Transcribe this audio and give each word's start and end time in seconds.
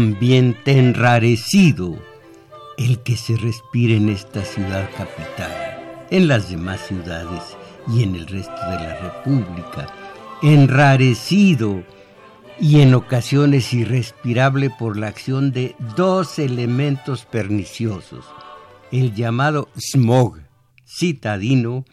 Ambiente 0.00 0.78
enrarecido 0.78 1.98
el 2.78 3.00
que 3.00 3.16
se 3.16 3.36
respira 3.36 3.94
en 3.94 4.08
esta 4.08 4.42
ciudad 4.42 4.88
capital, 4.96 6.06
en 6.10 6.26
las 6.26 6.48
demás 6.48 6.80
ciudades 6.88 7.42
y 7.86 8.02
en 8.02 8.14
el 8.14 8.26
resto 8.26 8.60
de 8.70 8.76
la 8.76 8.96
República, 8.96 9.92
enrarecido 10.40 11.82
y 12.58 12.80
en 12.80 12.94
ocasiones 12.94 13.74
irrespirable 13.74 14.70
por 14.70 14.96
la 14.96 15.08
acción 15.08 15.52
de 15.52 15.76
dos 15.96 16.38
elementos 16.38 17.26
perniciosos, 17.26 18.24
el 18.92 19.14
llamado 19.14 19.68
smog 19.76 20.40
citadino 20.86 21.84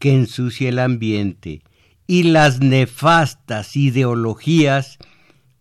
que 0.00 0.12
ensucia 0.12 0.68
el 0.68 0.80
ambiente 0.80 1.62
y 2.08 2.24
las 2.24 2.58
nefastas 2.58 3.76
ideologías 3.76 4.98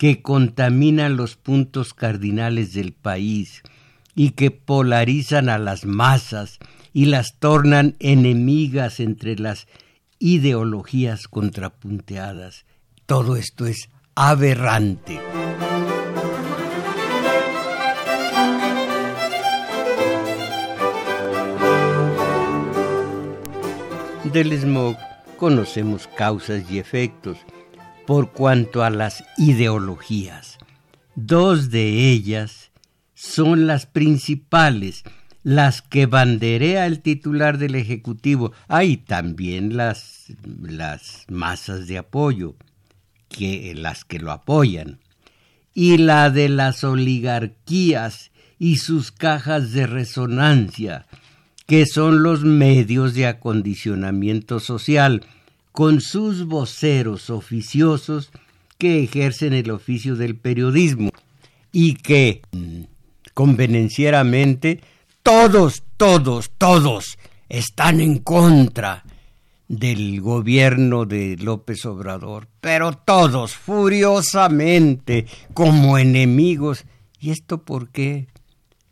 que 0.01 0.23
contaminan 0.23 1.15
los 1.15 1.35
puntos 1.35 1.93
cardinales 1.93 2.73
del 2.73 2.91
país 2.91 3.61
y 4.15 4.31
que 4.31 4.49
polarizan 4.49 5.47
a 5.47 5.59
las 5.59 5.85
masas 5.85 6.57
y 6.91 7.05
las 7.05 7.37
tornan 7.37 7.97
enemigas 7.99 8.99
entre 8.99 9.35
las 9.37 9.67
ideologías 10.17 11.27
contrapunteadas. 11.27 12.65
Todo 13.05 13.35
esto 13.35 13.67
es 13.67 13.89
aberrante. 14.15 15.19
Del 24.33 24.51
smog 24.59 24.97
conocemos 25.37 26.07
causas 26.07 26.63
y 26.71 26.79
efectos, 26.79 27.37
por 28.05 28.31
cuanto 28.31 28.83
a 28.83 28.89
las 28.89 29.23
ideologías. 29.37 30.57
Dos 31.15 31.69
de 31.69 32.11
ellas 32.11 32.71
son 33.13 33.67
las 33.67 33.85
principales, 33.85 35.03
las 35.43 35.81
que 35.81 36.05
banderea 36.05 36.85
el 36.87 37.01
titular 37.01 37.57
del 37.57 37.75
Ejecutivo. 37.75 38.51
Hay 38.67 38.97
también 38.97 39.77
las, 39.77 40.27
las 40.61 41.25
masas 41.29 41.87
de 41.87 41.97
apoyo, 41.97 42.55
que, 43.29 43.73
las 43.75 44.05
que 44.05 44.19
lo 44.19 44.31
apoyan. 44.31 44.99
Y 45.73 45.97
la 45.97 46.29
de 46.29 46.49
las 46.49 46.83
oligarquías 46.83 48.31
y 48.59 48.77
sus 48.77 49.11
cajas 49.11 49.71
de 49.71 49.87
resonancia, 49.87 51.05
que 51.65 51.85
son 51.85 52.23
los 52.23 52.43
medios 52.43 53.13
de 53.13 53.27
acondicionamiento 53.27 54.59
social, 54.59 55.23
con 55.71 56.01
sus 56.01 56.45
voceros 56.45 57.29
oficiosos 57.29 58.31
que 58.77 59.03
ejercen 59.03 59.53
el 59.53 59.71
oficio 59.71 60.15
del 60.15 60.35
periodismo 60.35 61.11
y 61.71 61.95
que 61.95 62.41
mm, 62.51 62.81
convenencieramente 63.33 64.81
todos, 65.23 65.83
todos, 65.97 66.51
todos 66.57 67.17
están 67.47 68.01
en 68.01 68.19
contra 68.19 69.03
del 69.67 70.19
gobierno 70.19 71.05
de 71.05 71.37
López 71.37 71.85
Obrador, 71.85 72.47
pero 72.59 72.91
todos 72.93 73.55
furiosamente 73.55 75.25
como 75.53 75.97
enemigos. 75.97 76.83
¿Y 77.19 77.31
esto 77.31 77.63
por 77.63 77.89
qué? 77.89 78.27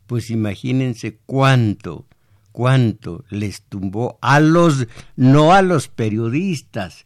Pues 0.08 0.30
imagínense 0.30 1.18
cuánto 1.26 2.06
cuánto 2.60 3.24
les 3.30 3.62
tumbó 3.62 4.20
a 4.22 4.42
los, 4.42 4.86
no 5.16 5.54
a 5.54 5.62
los 5.62 5.88
periodistas, 5.88 7.06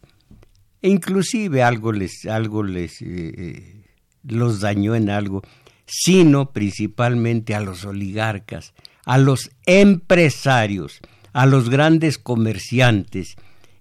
e 0.82 0.88
inclusive 0.88 1.62
algo 1.62 1.92
les, 1.92 2.26
algo 2.26 2.64
les, 2.64 3.00
eh, 3.00 3.06
eh, 3.06 3.84
los 4.24 4.58
dañó 4.58 4.96
en 4.96 5.10
algo, 5.10 5.42
sino 5.86 6.50
principalmente 6.50 7.54
a 7.54 7.60
los 7.60 7.84
oligarcas, 7.84 8.74
a 9.04 9.16
los 9.16 9.52
empresarios, 9.64 10.98
a 11.32 11.46
los 11.46 11.70
grandes 11.70 12.18
comerciantes 12.18 13.36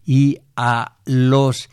y 0.05 0.41
a 0.55 1.00
los 1.05 1.72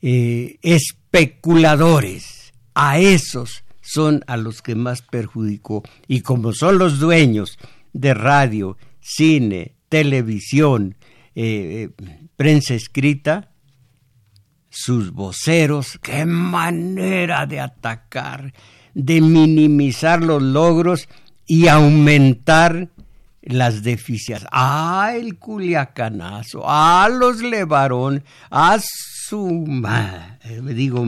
eh, 0.00 0.56
especuladores, 0.62 2.54
a 2.72 2.98
esos 2.98 3.64
son 3.82 4.24
a 4.26 4.38
los 4.38 4.62
que 4.62 4.76
más 4.76 5.02
perjudicó. 5.02 5.82
Y 6.08 6.22
como 6.22 6.54
son 6.54 6.78
los 6.78 7.00
dueños 7.00 7.58
de 7.92 8.14
radio 8.14 8.78
cine, 9.02 9.74
televisión, 9.88 10.96
eh, 11.34 11.90
prensa 12.36 12.74
escrita, 12.74 13.50
sus 14.70 15.12
voceros, 15.12 15.98
qué 16.02 16.24
manera 16.24 17.46
de 17.46 17.60
atacar, 17.60 18.54
de 18.94 19.20
minimizar 19.20 20.22
los 20.22 20.42
logros 20.42 21.08
y 21.46 21.68
aumentar 21.68 22.88
las 23.42 23.82
deficiencias. 23.82 24.48
Ah, 24.50 25.12
el 25.14 25.38
culiacanazo, 25.38 26.62
ah, 26.64 27.08
los 27.12 27.42
levarón, 27.42 28.24
ah, 28.50 28.80
su... 28.80 29.66
me 29.66 30.74
digo, 30.74 31.04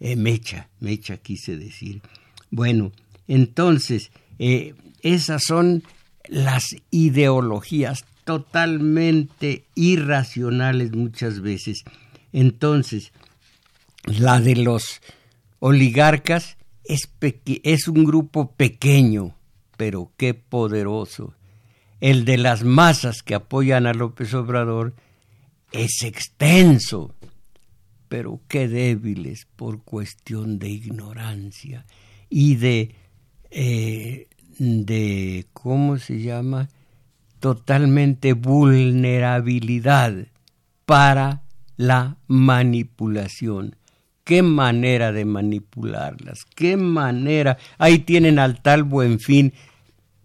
eh, 0.00 0.16
mecha, 0.16 0.68
mecha 0.80 1.16
quise 1.18 1.56
decir. 1.56 2.00
Bueno, 2.50 2.92
entonces, 3.26 4.10
eh, 4.38 4.74
esas 5.02 5.42
son 5.44 5.82
las 6.28 6.76
ideologías 6.90 8.04
totalmente 8.24 9.64
irracionales 9.74 10.92
muchas 10.92 11.40
veces. 11.40 11.84
Entonces, 12.32 13.12
la 14.06 14.40
de 14.40 14.56
los 14.56 15.00
oligarcas 15.60 16.56
es, 16.84 17.08
es 17.62 17.88
un 17.88 18.04
grupo 18.04 18.52
pequeño, 18.52 19.34
pero 19.76 20.12
qué 20.16 20.34
poderoso. 20.34 21.34
El 22.00 22.24
de 22.24 22.38
las 22.38 22.64
masas 22.64 23.22
que 23.22 23.34
apoyan 23.34 23.86
a 23.86 23.94
López 23.94 24.34
Obrador 24.34 24.94
es 25.72 26.02
extenso, 26.02 27.14
pero 28.08 28.40
qué 28.48 28.68
débiles 28.68 29.46
por 29.56 29.82
cuestión 29.82 30.58
de 30.58 30.68
ignorancia 30.68 31.86
y 32.28 32.56
de 32.56 32.94
eh, 33.50 34.28
de, 34.58 35.46
¿cómo 35.52 35.98
se 35.98 36.20
llama? 36.20 36.68
Totalmente 37.40 38.32
vulnerabilidad 38.32 40.14
para 40.86 41.42
la 41.76 42.16
manipulación. 42.26 43.76
Qué 44.24 44.42
manera 44.42 45.12
de 45.12 45.24
manipularlas, 45.24 46.44
qué 46.54 46.76
manera. 46.76 47.58
Ahí 47.78 47.98
tienen 47.98 48.38
al 48.38 48.62
tal 48.62 48.82
buen 48.82 49.20
fin 49.20 49.52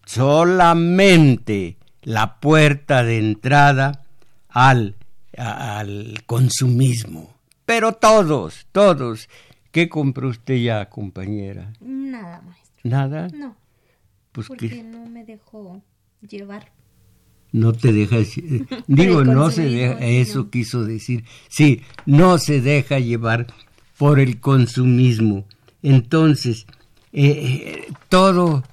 solamente 0.06 1.78
la 2.04 2.40
puerta 2.40 3.04
de 3.04 3.20
entrada 3.20 4.06
al, 4.48 4.96
al 5.38 6.24
consumismo. 6.26 7.34
Pero 7.66 7.94
todos, 7.94 8.66
todos. 8.72 9.30
¿Qué 9.72 9.90
compró 9.90 10.30
usted 10.30 10.56
ya, 10.56 10.90
compañera? 10.90 11.74
Nada, 11.80 12.42
maestro. 12.42 12.80
¿Nada? 12.84 13.28
No. 13.34 13.56
Pues 14.40 14.48
porque 14.48 14.84
no 14.84 15.06
me 15.06 15.26
dejó 15.26 15.84
llevar. 16.22 16.72
No 17.52 17.74
te 17.74 17.92
deja, 17.92 18.18
digo, 18.88 19.26
no 19.26 19.52
se 19.52 19.64
deja, 19.64 20.00
eso 20.00 20.50
quiso 20.50 20.86
decir, 20.86 21.26
sí, 21.50 21.82
no 22.06 22.38
se 22.38 22.62
deja 22.62 23.00
llevar 23.00 23.48
por 23.98 24.22
el 24.22 24.40
consumismo. 24.40 25.46
Entonces, 25.84 26.66
eh, 27.12 27.32
eh, 27.32 27.94
todo, 28.08 28.64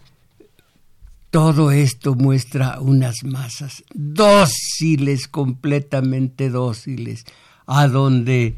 todo 1.30 1.72
esto 1.72 2.14
muestra 2.14 2.78
unas 2.80 3.24
masas 3.24 3.82
dóciles, 3.92 5.26
completamente 5.26 6.48
dóciles, 6.48 7.24
a 7.66 7.88
donde 7.88 8.56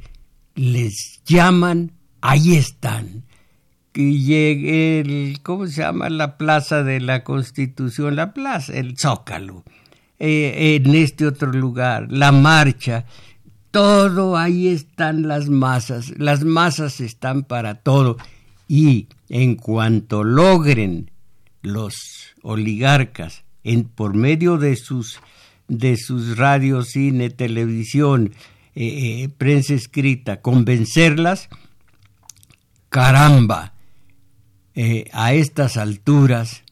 les 0.57 1.23
llaman, 1.25 1.93
ahí 2.21 2.57
están. 2.57 3.25
Que 3.99 4.17
llegue 4.17 5.01
el, 5.01 5.41
¿cómo 5.43 5.67
se 5.67 5.81
llama? 5.83 6.09
La 6.09 6.37
plaza 6.37 6.85
de 6.85 7.01
la 7.01 7.25
Constitución, 7.25 8.15
la 8.15 8.33
plaza, 8.33 8.75
el 8.75 8.97
Zócalo. 8.97 9.65
Eh, 10.21 10.81
en 10.81 10.95
este 10.95 11.27
otro 11.27 11.51
lugar, 11.51 12.07
la 12.09 12.31
marcha, 12.31 13.07
todo 13.73 14.37
ahí 14.37 14.69
están 14.69 15.27
las 15.27 15.49
masas, 15.49 16.17
las 16.17 16.45
masas 16.45 17.01
están 17.01 17.43
para 17.43 17.75
todo 17.75 18.19
y 18.69 19.09
en 19.29 19.57
cuanto 19.57 20.23
logren 20.23 21.11
los 21.63 22.37
oligarcas 22.43 23.43
en, 23.65 23.83
por 23.83 24.15
medio 24.15 24.59
de 24.59 24.77
sus 24.77 25.19
de 25.67 25.97
sus 25.97 26.37
radios, 26.37 26.91
cine, 26.91 27.31
televisión, 27.31 28.33
eh, 28.77 29.25
eh, 29.25 29.29
prensa 29.37 29.75
escrita, 29.75 30.41
convencerlas, 30.41 31.49
caramba, 32.91 33.73
eh, 34.81 35.11
a 35.13 35.33
estas 35.33 35.77
alturas, 35.77 36.63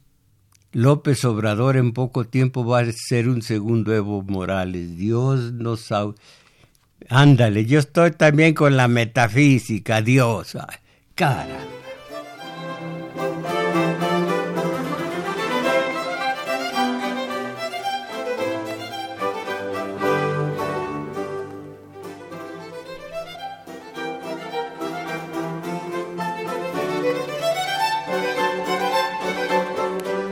López 0.71 1.25
Obrador 1.25 1.77
en 1.77 1.93
poco 1.93 2.25
tiempo 2.25 2.65
va 2.65 2.79
a 2.79 2.93
ser 2.93 3.29
un 3.29 3.43
segundo 3.43 3.93
Evo 3.93 4.23
Morales. 4.23 4.97
Dios 4.97 5.53
nos... 5.53 5.93
Ándale, 7.09 7.67
yo 7.67 7.81
estoy 7.81 8.13
también 8.13 8.55
con 8.55 8.77
la 8.77 8.87
metafísica, 8.87 10.03
Dios. 10.03 10.57
Caramba. 11.17 11.76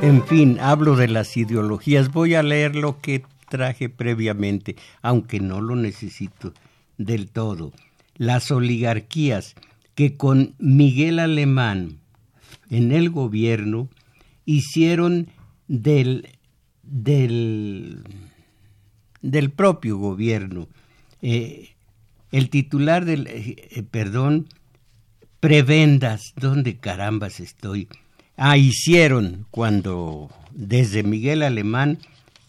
En 0.04 0.22
fin, 0.22 0.58
hablo 0.60 0.96
de 0.96 1.08
las 1.08 1.34
ideologías. 1.34 2.12
Voy 2.12 2.34
a 2.34 2.42
leer 2.42 2.76
lo 2.76 3.00
que 3.00 3.24
traje 3.48 3.88
previamente, 3.88 4.76
aunque 5.00 5.40
no 5.40 5.62
lo 5.62 5.76
necesito 5.76 6.52
del 6.98 7.30
todo. 7.30 7.72
Las 8.14 8.50
oligarquías 8.50 9.54
que 9.94 10.18
con 10.18 10.56
Miguel 10.58 11.18
Alemán 11.18 12.00
en 12.68 12.92
el 12.92 13.08
gobierno 13.08 13.88
hicieron 14.44 15.28
del, 15.68 16.28
del, 16.82 18.04
del 19.22 19.50
propio 19.52 19.96
gobierno. 19.96 20.68
Eh, 21.22 21.70
el 22.30 22.50
titular 22.50 23.06
del, 23.06 23.26
eh, 23.26 23.82
perdón, 23.90 24.48
prebendas, 25.40 26.34
¿dónde 26.36 26.76
carambas 26.76 27.40
estoy? 27.40 27.88
Ah, 28.36 28.56
hicieron 28.56 29.46
cuando 29.50 30.30
desde 30.52 31.02
Miguel 31.02 31.42
Alemán 31.42 31.98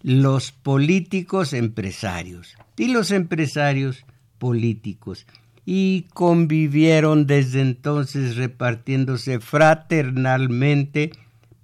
los 0.04 0.52
políticos 0.52 1.54
empresarios 1.54 2.56
y 2.78 2.90
los 2.90 3.12
empresarios 3.12 4.06
políticos 4.38 5.26
y 5.66 6.06
convivieron 6.14 7.26
desde 7.26 7.62
entonces 7.62 8.36
repartiéndose 8.36 9.40
fraternalmente 9.40 11.12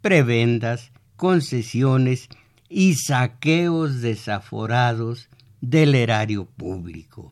prebendas, 0.02 0.92
concesiones 1.16 2.30
y 2.68 2.96
saqueos 2.96 4.02
desaforados 4.02 5.30
del 5.62 5.94
erario 5.94 6.46
público. 6.46 7.32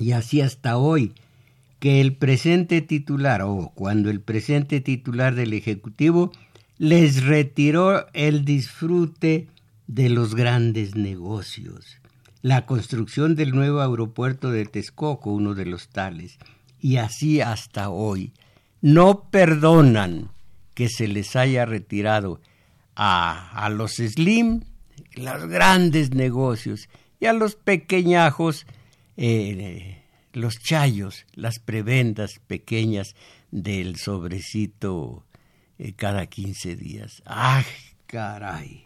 Y 0.00 0.12
así 0.12 0.40
hasta 0.40 0.76
hoy, 0.76 1.14
que 1.80 2.00
el 2.00 2.14
presente 2.14 2.82
titular 2.82 3.42
o 3.42 3.72
cuando 3.74 4.10
el 4.10 4.20
presente 4.20 4.80
titular 4.80 5.34
del 5.34 5.52
Ejecutivo 5.54 6.30
les 6.78 7.24
retiró 7.24 8.06
el 8.12 8.44
disfrute 8.44 9.48
de 9.86 10.08
los 10.08 10.34
grandes 10.34 10.94
negocios. 10.94 11.98
La 12.42 12.64
construcción 12.64 13.34
del 13.34 13.50
nuevo 13.50 13.80
aeropuerto 13.80 14.50
de 14.50 14.64
Texcoco, 14.66 15.32
uno 15.32 15.54
de 15.54 15.66
los 15.66 15.88
tales, 15.88 16.38
y 16.80 16.96
así 16.96 17.40
hasta 17.40 17.90
hoy, 17.90 18.32
no 18.80 19.24
perdonan 19.30 20.30
que 20.74 20.88
se 20.88 21.08
les 21.08 21.34
haya 21.34 21.66
retirado 21.66 22.40
a, 22.94 23.50
a 23.52 23.68
los 23.68 23.96
Slim 23.96 24.62
los 25.14 25.46
grandes 25.48 26.14
negocios 26.14 26.88
y 27.18 27.26
a 27.26 27.32
los 27.32 27.56
pequeñajos 27.56 28.66
eh, 29.16 29.99
los 30.32 30.60
chayos, 30.60 31.26
las 31.34 31.58
prebendas 31.58 32.40
pequeñas 32.46 33.14
del 33.50 33.96
sobrecito 33.96 35.24
eh, 35.78 35.92
cada 35.94 36.26
15 36.26 36.76
días. 36.76 37.22
¡Ah, 37.26 37.62
caray! 38.06 38.84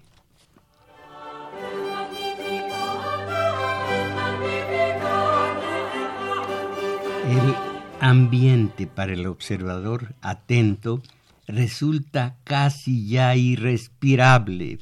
El 7.29 7.55
ambiente 8.01 8.87
para 8.87 9.15
el 9.15 9.27
observador 9.27 10.15
atento 10.21 11.03
resulta 11.47 12.37
casi 12.45 13.09
ya 13.09 13.35
irrespirable. 13.35 14.79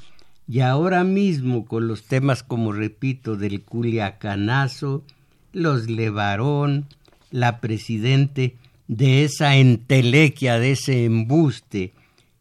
Y 0.48 0.60
ahora 0.60 1.04
mismo 1.04 1.64
con 1.64 1.86
los 1.86 2.04
temas, 2.04 2.42
como 2.42 2.72
repito, 2.72 3.36
del 3.36 3.62
culiacanazo, 3.62 5.04
los 5.52 5.88
Levarón, 5.88 6.86
la 7.30 7.60
presidente 7.60 8.56
de 8.88 9.24
esa 9.24 9.56
entelequia, 9.56 10.58
de 10.58 10.72
ese 10.72 11.04
embuste 11.04 11.92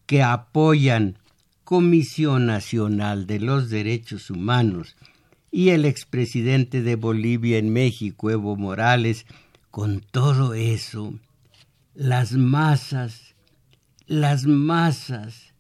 que 0.06 0.24
apoyan 0.24 1.18
Comisión 1.64 2.48
Nacional 2.48 3.28
de 3.28 3.40
los 3.40 3.70
Derechos 3.70 4.30
Humanos 4.30 4.98
y 5.52 5.70
el 5.70 5.86
expresidente 5.86 6.82
de 6.82 6.96
Bolivia 6.96 7.58
en 7.58 7.72
México, 7.72 8.30
Evo 8.30 8.58
Morales, 8.58 9.26
con 9.70 10.02
todo 10.02 10.54
eso, 10.54 11.14
las 11.94 12.34
masas, 12.34 13.36
las 14.06 14.46
masas, 14.46 15.54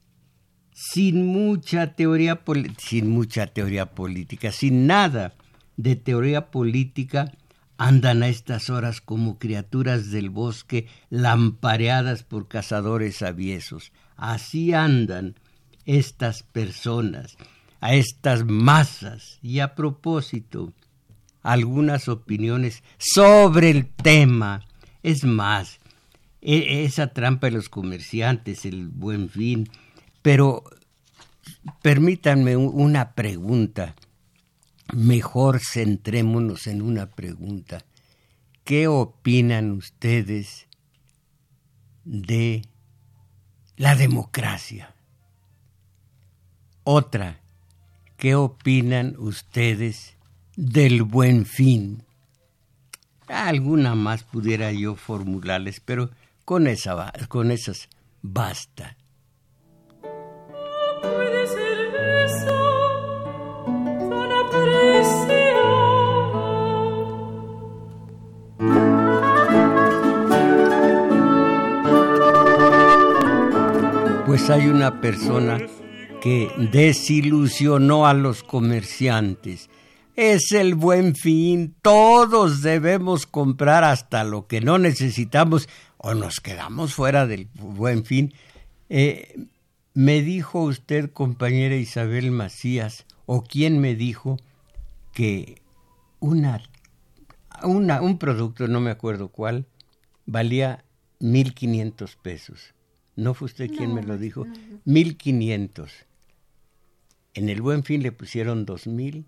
sin 0.73 1.27
mucha 1.27 1.93
teoría, 1.93 2.41
sin 2.77 3.09
mucha 3.09 3.47
teoría 3.47 3.87
política, 3.93 4.51
sin 4.51 4.87
nada 4.87 5.35
de 5.77 5.95
teoría 5.95 6.51
política, 6.51 7.31
andan 7.81 8.21
a 8.21 8.27
estas 8.27 8.69
horas 8.69 9.01
como 9.01 9.39
criaturas 9.39 10.11
del 10.11 10.29
bosque 10.29 10.87
lampareadas 11.09 12.21
por 12.21 12.47
cazadores 12.47 13.23
aviesos. 13.23 13.91
Así 14.15 14.71
andan 14.71 15.33
estas 15.87 16.43
personas, 16.43 17.37
a 17.79 17.95
estas 17.95 18.45
masas. 18.45 19.39
Y 19.41 19.61
a 19.61 19.73
propósito, 19.73 20.73
algunas 21.41 22.07
opiniones 22.07 22.83
sobre 22.99 23.71
el 23.71 23.87
tema. 23.87 24.63
Es 25.01 25.23
más, 25.23 25.79
e, 26.39 26.83
esa 26.83 27.07
trampa 27.07 27.47
de 27.47 27.53
los 27.53 27.67
comerciantes, 27.67 28.63
el 28.65 28.89
buen 28.89 29.27
fin. 29.27 29.67
Pero 30.21 30.63
permítanme 31.81 32.57
una 32.57 33.13
pregunta 33.13 33.95
mejor 34.93 35.59
centrémonos 35.59 36.67
en 36.67 36.81
una 36.81 37.07
pregunta. 37.07 37.83
¿Qué 38.63 38.87
opinan 38.87 39.71
ustedes 39.71 40.67
de 42.03 42.63
la 43.75 43.95
democracia? 43.95 44.93
Otra, 46.83 47.41
¿qué 48.17 48.35
opinan 48.35 49.15
ustedes 49.17 50.15
del 50.55 51.03
buen 51.03 51.45
fin? 51.45 52.03
Alguna 53.27 53.95
más 53.95 54.23
pudiera 54.23 54.71
yo 54.71 54.95
formularles, 54.95 55.79
pero 55.79 56.11
con, 56.45 56.67
esa, 56.67 57.13
con 57.27 57.51
esas 57.51 57.87
basta. 58.21 58.97
Pues 74.31 74.49
hay 74.49 74.67
una 74.67 75.01
persona 75.01 75.59
que 76.21 76.49
desilusionó 76.71 78.07
a 78.07 78.13
los 78.13 78.43
comerciantes. 78.43 79.69
Es 80.15 80.53
el 80.53 80.75
buen 80.75 81.15
fin, 81.15 81.75
todos 81.81 82.61
debemos 82.61 83.25
comprar 83.25 83.83
hasta 83.83 84.23
lo 84.23 84.47
que 84.47 84.61
no 84.61 84.77
necesitamos 84.77 85.67
o 85.97 86.13
nos 86.13 86.39
quedamos 86.39 86.93
fuera 86.93 87.27
del 87.27 87.49
buen 87.55 88.05
fin. 88.05 88.33
Eh, 88.87 89.37
me 89.93 90.21
dijo 90.21 90.63
usted, 90.63 91.11
compañera 91.11 91.75
Isabel 91.75 92.31
Macías, 92.31 93.05
o 93.25 93.43
quién 93.43 93.81
me 93.81 93.95
dijo 93.95 94.37
que 95.11 95.61
una 96.21 96.61
una, 97.63 98.01
un 98.01 98.17
producto, 98.17 98.69
no 98.69 98.79
me 98.79 98.91
acuerdo 98.91 99.27
cuál, 99.27 99.65
valía 100.25 100.85
1.500 101.19 102.15
pesos. 102.15 102.73
¿No 103.21 103.35
fue 103.35 103.45
usted 103.45 103.69
quien 103.69 103.93
me 103.93 104.01
lo 104.01 104.17
dijo? 104.17 104.45
1.500. 104.87 105.89
En 107.35 107.49
el 107.49 107.61
buen 107.61 107.83
fin 107.83 108.01
le 108.01 108.11
pusieron 108.11 108.65
2.000, 108.65 109.25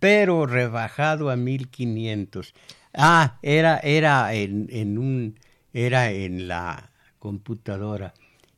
pero 0.00 0.46
rebajado 0.46 1.28
a 1.28 1.36
1.500. 1.36 2.54
Ah, 2.94 3.38
era, 3.42 3.80
era 3.80 4.32
en, 4.32 4.68
en 4.70 4.96
un, 4.96 5.38
era 5.74 6.10
en 6.10 6.48
la 6.48 6.90
computadora. 7.18 8.14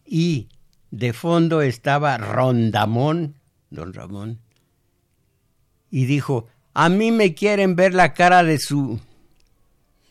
Y 0.07 0.47
de 0.93 1.13
fondo 1.15 1.63
estaba 1.63 2.17
Rondamón, 2.17 3.35
don 3.71 3.93
Ramón, 3.93 4.39
y 5.91 6.05
dijo, 6.05 6.47
a 6.75 6.89
mí 6.89 7.11
me 7.11 7.35
quieren 7.35 7.75
ver 7.75 7.93
la 7.93 8.15
cara 8.15 8.45
de 8.45 8.59
su 8.59 9.01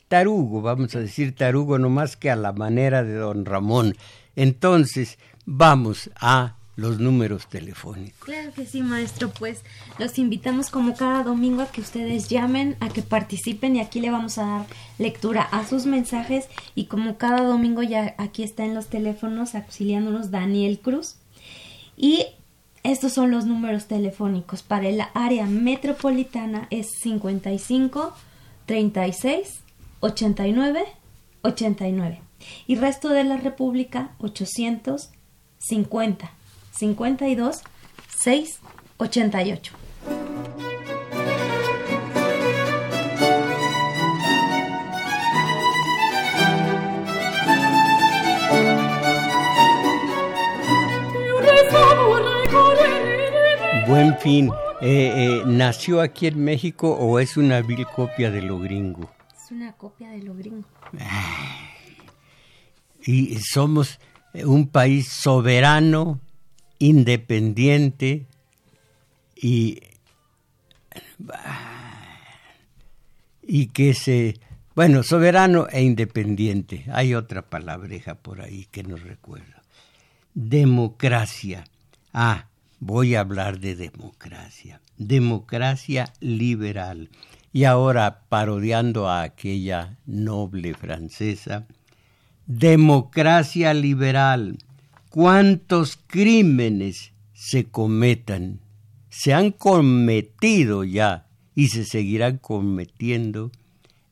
tarugo, 0.09 0.61
vamos 0.61 0.93
a 0.95 0.99
decir 0.99 1.33
tarugo 1.33 1.79
nomás 1.79 2.17
que 2.17 2.29
a 2.29 2.35
la 2.35 2.51
manera 2.51 3.05
de 3.05 3.13
don 3.13 3.45
Ramón. 3.45 3.95
Entonces, 4.35 5.17
vamos 5.45 6.09
a 6.15 6.55
los 6.79 6.99
números 6.99 7.47
telefónicos. 7.47 8.25
Claro 8.25 8.53
que 8.53 8.65
sí, 8.65 8.81
maestro. 8.81 9.29
Pues 9.29 9.61
los 9.97 10.17
invitamos 10.17 10.69
como 10.69 10.95
cada 10.95 11.23
domingo 11.23 11.61
a 11.61 11.71
que 11.71 11.81
ustedes 11.81 12.29
llamen, 12.29 12.77
a 12.79 12.89
que 12.89 13.01
participen 13.01 13.75
y 13.75 13.81
aquí 13.81 13.99
le 13.99 14.11
vamos 14.11 14.37
a 14.37 14.45
dar 14.45 14.65
lectura 14.97 15.43
a 15.43 15.67
sus 15.67 15.85
mensajes 15.85 16.45
y 16.75 16.85
como 16.85 17.17
cada 17.17 17.43
domingo 17.43 17.83
ya 17.83 18.15
aquí 18.17 18.43
está 18.43 18.63
en 18.63 18.73
los 18.73 18.87
teléfonos 18.87 19.55
auxiliándonos 19.55 20.31
Daniel 20.31 20.79
Cruz. 20.79 21.15
Y 21.97 22.27
estos 22.83 23.11
son 23.11 23.29
los 23.29 23.45
números 23.45 23.87
telefónicos. 23.87 24.63
Para 24.63 24.87
el 24.87 25.01
área 25.13 25.45
metropolitana 25.45 26.67
es 26.69 26.87
55 27.01 28.15
36 28.65 29.59
89 29.99 30.85
89 31.41 32.28
y 32.67 32.75
resto 32.75 33.09
de 33.09 33.23
la 33.23 33.37
República 33.37 34.15
850 34.19 36.31
52 36.71 37.61
6 38.07 38.59
88. 38.97 39.73
Buen 53.87 54.15
fin. 54.19 54.51
Eh, 54.81 55.11
eh, 55.15 55.43
¿Nació 55.47 55.99
aquí 55.99 56.27
en 56.27 56.43
México 56.43 56.91
o 56.91 57.17
es 57.17 57.37
una 57.37 57.61
vil 57.61 57.87
copia 57.87 58.29
de 58.29 58.43
lo 58.43 58.59
gringo? 58.59 59.09
Es 59.35 59.51
una 59.51 59.73
copia 59.73 60.11
de 60.11 60.19
lo 60.19 60.35
gringo. 60.35 60.67
Y 63.05 63.39
somos 63.39 63.99
un 64.33 64.67
país 64.67 65.07
soberano, 65.07 66.19
independiente 66.79 68.25
y, 69.35 69.81
y 73.43 73.67
que 73.67 73.93
se... 73.93 74.39
Bueno, 74.75 75.03
soberano 75.03 75.67
e 75.71 75.81
independiente. 75.81 76.85
Hay 76.91 77.13
otra 77.13 77.41
palabreja 77.41 78.15
por 78.15 78.41
ahí 78.41 78.67
que 78.71 78.83
no 78.83 78.95
recuerdo. 78.95 79.59
Democracia. 80.33 81.65
Ah, 82.13 82.47
voy 82.79 83.15
a 83.15 83.21
hablar 83.21 83.59
de 83.59 83.75
democracia. 83.75 84.79
Democracia 84.97 86.13
liberal. 86.21 87.09
Y 87.51 87.65
ahora, 87.65 88.21
parodiando 88.29 89.09
a 89.09 89.23
aquella 89.23 89.97
noble 90.05 90.73
francesa, 90.75 91.65
democracia 92.49 93.75
liberal 93.75 94.57
cuántos 95.11 95.99
crímenes 96.07 97.13
se 97.31 97.65
cometan, 97.65 98.59
se 99.09 99.35
han 99.35 99.51
cometido 99.51 100.83
ya 100.83 101.27
y 101.53 101.67
se 101.67 101.85
seguirán 101.85 102.39
cometiendo 102.39 103.51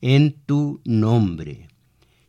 en 0.00 0.34
tu 0.46 0.80
nombre. 0.84 1.66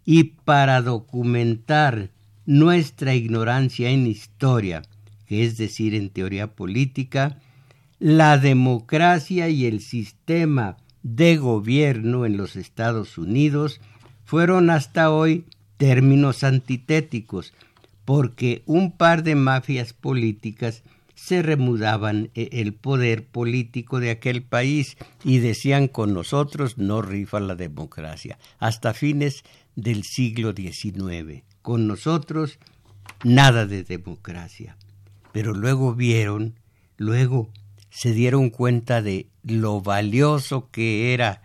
Y 0.04 0.24
para 0.24 0.82
documentar 0.82 2.10
nuestra 2.48 3.14
ignorancia 3.14 3.92
en 3.92 4.08
historia, 4.08 4.82
que 5.28 5.46
es 5.46 5.58
decir, 5.58 5.94
en 5.94 6.10
teoría 6.10 6.56
política, 6.56 7.38
la 8.00 8.40
democracia 8.40 9.48
y 9.50 9.68
el 9.68 9.80
sistema 9.80 10.78
de 11.04 11.38
gobierno 11.38 12.26
en 12.26 12.36
los 12.36 12.56
Estados 12.56 13.20
Unidos 13.20 13.80
fueron 14.26 14.72
hasta 14.72 15.12
hoy 15.12 15.46
términos 15.80 16.44
antitéticos, 16.44 17.54
porque 18.04 18.64
un 18.66 18.92
par 18.92 19.24
de 19.24 19.36
mafias 19.36 19.94
políticas 19.94 20.84
se 21.16 21.42
remudaban 21.42 22.32
e, 22.36 22.50
el 22.52 22.74
poder 22.74 23.26
político 23.26 24.02
de 24.02 24.10
aquel 24.12 24.44
país 24.44 24.98
y 25.24 25.38
decían 25.40 25.88
con 25.88 26.14
nosotros 26.14 26.78
no 26.78 27.02
rifa 27.02 27.40
la 27.40 27.56
democracia, 27.56 28.38
hasta 28.60 28.94
fines 28.94 29.44
del 29.78 30.04
siglo 30.04 30.54
XIX. 30.54 31.44
Con 31.62 31.88
nosotros 31.88 32.60
nada 33.24 33.66
de 33.66 33.84
democracia. 33.84 34.76
Pero 35.32 35.54
luego 35.54 35.96
vieron, 35.96 36.56
luego 36.98 37.50
se 37.90 38.12
dieron 38.12 38.50
cuenta 38.50 39.02
de 39.02 39.28
lo 39.44 39.80
valioso 39.80 40.70
que 40.72 41.14
era 41.14 41.42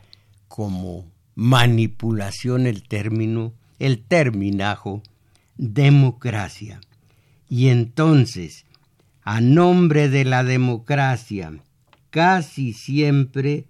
como 0.48 1.06
manipulación 1.36 2.66
el 2.66 2.82
término, 2.82 3.52
el 3.78 4.02
terminajo, 4.02 5.02
democracia. 5.56 6.80
Y 7.48 7.68
entonces, 7.68 8.64
a 9.22 9.40
nombre 9.40 10.08
de 10.08 10.24
la 10.24 10.44
democracia, 10.44 11.52
casi 12.10 12.72
siempre 12.72 13.66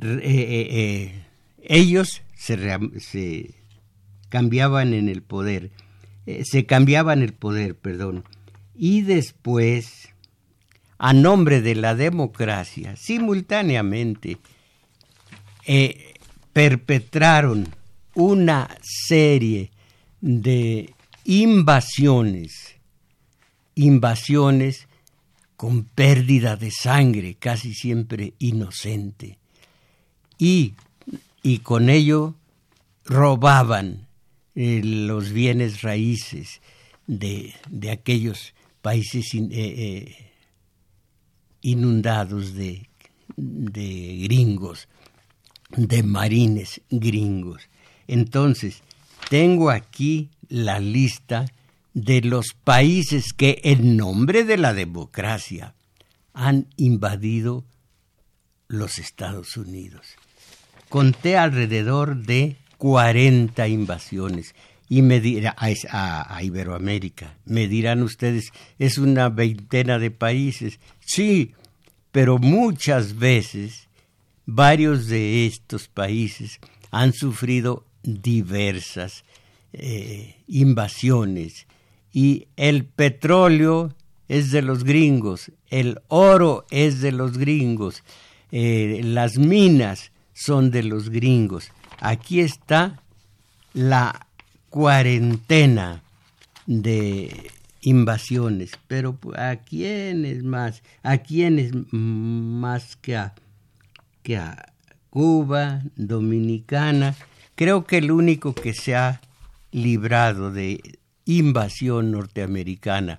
eh, 0.00 0.20
eh, 0.22 0.68
eh, 0.70 1.24
ellos 1.62 2.22
se, 2.36 3.54
cambiaban 4.28 4.94
en 4.94 5.08
el 5.08 5.22
poder, 5.22 5.70
se 6.44 6.66
cambiaban 6.66 7.22
el 7.22 7.32
poder, 7.32 7.76
perdón, 7.76 8.24
y 8.76 9.02
después, 9.02 10.10
a 10.98 11.12
nombre 11.12 11.62
de 11.62 11.74
la 11.74 11.94
democracia, 11.94 12.96
simultáneamente, 12.96 14.38
perpetraron 16.52 17.68
una 18.18 18.68
serie 18.82 19.70
de 20.20 20.92
invasiones, 21.24 22.74
invasiones 23.76 24.88
con 25.56 25.84
pérdida 25.84 26.56
de 26.56 26.72
sangre, 26.72 27.36
casi 27.38 27.74
siempre 27.74 28.34
inocente, 28.40 29.38
y, 30.36 30.74
y 31.44 31.60
con 31.60 31.88
ello 31.88 32.34
robaban 33.04 34.08
eh, 34.56 34.80
los 34.82 35.30
bienes 35.30 35.82
raíces 35.82 36.60
de, 37.06 37.54
de 37.70 37.92
aquellos 37.92 38.52
países 38.82 39.32
eh, 39.32 39.48
eh, 39.52 40.32
inundados 41.60 42.54
de, 42.54 42.88
de 43.36 44.18
gringos, 44.24 44.88
de 45.76 46.02
marines 46.02 46.80
gringos. 46.90 47.68
Entonces, 48.08 48.82
tengo 49.28 49.70
aquí 49.70 50.30
la 50.48 50.80
lista 50.80 51.46
de 51.94 52.20
los 52.22 52.54
países 52.64 53.32
que 53.32 53.60
en 53.64 53.96
nombre 53.96 54.44
de 54.44 54.56
la 54.56 54.74
democracia 54.74 55.74
han 56.32 56.66
invadido 56.76 57.64
los 58.68 58.98
Estados 58.98 59.56
Unidos. 59.56 60.06
Conté 60.88 61.36
alrededor 61.36 62.16
de 62.16 62.56
40 62.78 63.68
invasiones 63.68 64.54
y 64.88 65.02
me 65.02 65.20
dirá 65.20 65.54
a, 65.58 66.42
Iberoamérica. 66.42 67.36
Me 67.44 67.68
dirán 67.68 68.02
ustedes, 68.02 68.52
es 68.78 68.96
una 68.98 69.28
veintena 69.28 69.98
de 69.98 70.10
países. 70.10 70.80
Sí, 71.00 71.52
pero 72.12 72.38
muchas 72.38 73.18
veces 73.18 73.88
varios 74.46 75.08
de 75.08 75.46
estos 75.46 75.88
países 75.88 76.58
han 76.90 77.12
sufrido 77.12 77.84
diversas 78.02 79.24
eh, 79.72 80.36
invasiones 80.46 81.66
y 82.12 82.48
el 82.56 82.84
petróleo 82.84 83.94
es 84.28 84.50
de 84.50 84.62
los 84.62 84.84
gringos, 84.84 85.52
el 85.68 86.00
oro 86.08 86.66
es 86.70 87.00
de 87.00 87.12
los 87.12 87.38
gringos, 87.38 88.02
eh, 88.52 89.00
las 89.04 89.38
minas 89.38 90.12
son 90.32 90.70
de 90.70 90.82
los 90.82 91.10
gringos. 91.10 91.70
Aquí 92.00 92.40
está 92.40 93.02
la 93.72 94.26
cuarentena 94.70 96.02
de 96.66 97.50
invasiones, 97.80 98.72
pero 98.86 99.18
¿a 99.36 99.56
quiénes 99.56 100.42
más? 100.44 100.82
¿A 101.02 101.18
quiénes 101.18 101.72
más 101.92 102.96
que 102.96 103.16
a, 103.16 103.34
que 104.22 104.36
a 104.36 104.72
Cuba, 105.10 105.82
Dominicana. 105.96 107.14
Creo 107.58 107.86
que 107.86 107.98
el 107.98 108.12
único 108.12 108.54
que 108.54 108.72
se 108.72 108.94
ha 108.94 109.20
librado 109.72 110.52
de 110.52 110.80
invasión 111.24 112.12
norteamericana 112.12 113.18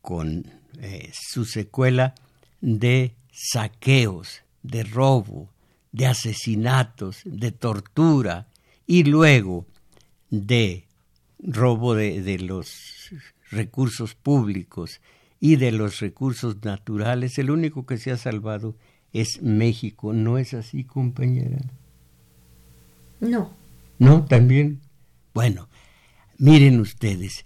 con 0.00 0.46
eh, 0.80 1.10
su 1.12 1.44
secuela 1.44 2.14
de 2.62 3.12
saqueos, 3.30 4.40
de 4.62 4.84
robo, 4.84 5.50
de 5.92 6.06
asesinatos, 6.06 7.20
de 7.26 7.52
tortura 7.52 8.48
y 8.86 9.04
luego 9.04 9.66
de 10.30 10.86
robo 11.38 11.94
de, 11.94 12.38
los 12.38 12.72
recursos 13.50 14.14
públicos 14.14 15.02
y 15.40 15.56
de 15.56 15.72
los 15.72 16.00
recursos 16.00 16.56
naturales, 16.64 17.36
el 17.36 17.50
único 17.50 17.84
que 17.84 17.98
se 17.98 18.12
ha 18.12 18.16
salvado 18.16 18.76
es 19.12 19.42
México. 19.42 20.14
¿No 20.14 20.38
es 20.38 20.54
así, 20.54 20.84
compañera? 20.84 21.58
No. 23.20 23.50
¿No? 23.98 24.24
¿También? 24.24 24.80
Bueno, 25.34 25.68
miren 26.38 26.80
ustedes, 26.80 27.44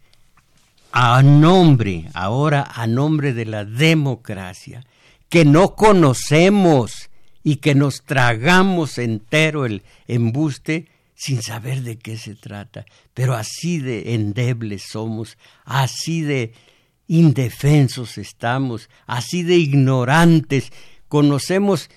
a 0.92 1.22
nombre, 1.22 2.08
ahora 2.14 2.70
a 2.74 2.86
nombre 2.86 3.32
de 3.32 3.46
la 3.46 3.64
democracia, 3.64 4.84
que 5.28 5.44
no 5.44 5.74
conocemos 5.74 7.10
y 7.42 7.56
que 7.56 7.74
nos 7.74 8.02
tragamos 8.02 8.98
entero 8.98 9.64
el 9.64 9.82
embuste 10.06 10.88
sin 11.14 11.42
saber 11.42 11.82
de 11.82 11.96
qué 11.96 12.16
se 12.16 12.34
trata. 12.34 12.84
Pero 13.14 13.34
así 13.34 13.78
de 13.78 14.14
endebles 14.14 14.84
somos, 14.90 15.38
así 15.64 16.20
de 16.22 16.52
indefensos 17.08 18.18
estamos, 18.18 18.90
así 19.06 19.42
de 19.42 19.56
ignorantes. 19.56 20.72
Conocemos 21.08 21.90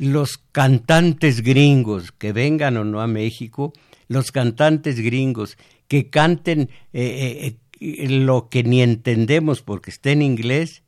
los 0.00 0.38
cantantes 0.52 1.42
gringos, 1.42 2.12
que 2.12 2.32
vengan 2.32 2.76
o 2.76 2.84
no 2.84 3.00
a 3.00 3.06
México, 3.06 3.72
los 4.08 4.32
cantantes 4.32 4.98
gringos, 5.00 5.58
que 5.88 6.08
canten 6.08 6.70
eh, 6.92 7.56
eh, 7.80 8.08
lo 8.08 8.48
que 8.48 8.62
ni 8.62 8.82
entendemos 8.82 9.62
porque 9.62 9.90
está 9.90 10.10
en 10.10 10.22
inglés, 10.22 10.82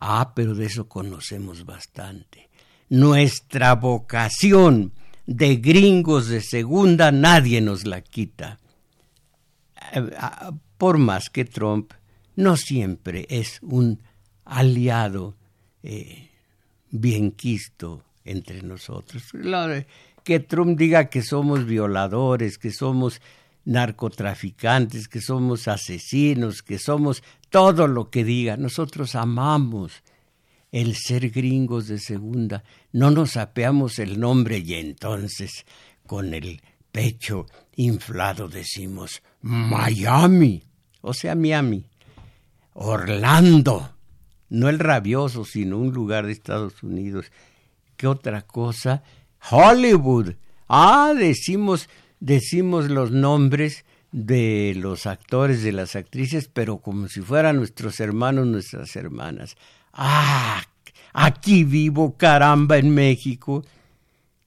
Ah, 0.00 0.32
pero 0.34 0.54
de 0.54 0.64
eso 0.64 0.88
conocemos 0.88 1.66
bastante. 1.66 2.48
Nuestra 2.88 3.74
vocación 3.74 4.92
de 5.26 5.56
gringos 5.56 6.28
de 6.28 6.40
segunda 6.40 7.12
nadie 7.12 7.60
nos 7.60 7.86
la 7.86 8.00
quita. 8.00 8.58
Eh, 9.92 10.10
ah, 10.18 10.52
por 10.78 10.96
más 10.96 11.28
que 11.28 11.44
Trump 11.44 11.92
no 12.34 12.56
siempre 12.56 13.26
es 13.28 13.58
un 13.60 14.02
aliado 14.46 15.36
eh, 15.82 16.30
bien 16.90 17.32
quisto 17.32 18.02
entre 18.24 18.62
nosotros. 18.62 19.24
que 20.24 20.40
Trump 20.40 20.78
diga 20.78 21.08
que 21.08 21.22
somos 21.22 21.66
violadores, 21.66 22.58
que 22.58 22.70
somos 22.70 23.20
narcotraficantes, 23.64 25.08
que 25.08 25.20
somos 25.20 25.68
asesinos, 25.68 26.62
que 26.62 26.78
somos 26.78 27.22
todo 27.48 27.86
lo 27.86 28.10
que 28.10 28.24
diga. 28.24 28.56
Nosotros 28.56 29.14
amamos 29.14 30.02
el 30.72 30.94
ser 30.96 31.30
gringos 31.30 31.88
de 31.88 31.98
segunda. 31.98 32.64
No 32.92 33.10
nos 33.10 33.36
apeamos 33.36 33.98
el 33.98 34.20
nombre 34.20 34.58
y 34.58 34.74
entonces 34.74 35.64
con 36.06 36.34
el 36.34 36.60
pecho 36.92 37.46
inflado 37.76 38.48
decimos 38.48 39.22
Miami, 39.42 40.62
o 41.00 41.14
sea, 41.14 41.34
Miami, 41.34 41.86
Orlando, 42.74 43.94
no 44.48 44.68
el 44.68 44.78
rabioso, 44.78 45.44
sino 45.44 45.78
un 45.78 45.92
lugar 45.92 46.26
de 46.26 46.32
Estados 46.32 46.82
Unidos. 46.82 47.30
¿Qué 48.00 48.06
otra 48.06 48.40
cosa? 48.40 49.02
Hollywood. 49.50 50.32
Ah, 50.68 51.12
decimos 51.14 51.86
decimos 52.18 52.88
los 52.88 53.10
nombres 53.10 53.84
de 54.10 54.72
los 54.74 55.04
actores, 55.04 55.62
de 55.62 55.72
las 55.72 55.96
actrices, 55.96 56.48
pero 56.48 56.78
como 56.78 57.08
si 57.08 57.20
fueran 57.20 57.56
nuestros 57.56 58.00
hermanos, 58.00 58.46
nuestras 58.46 58.96
hermanas. 58.96 59.54
Ah, 59.92 60.62
aquí 61.12 61.64
vivo, 61.64 62.16
caramba, 62.16 62.78
en 62.78 62.88
México. 62.94 63.66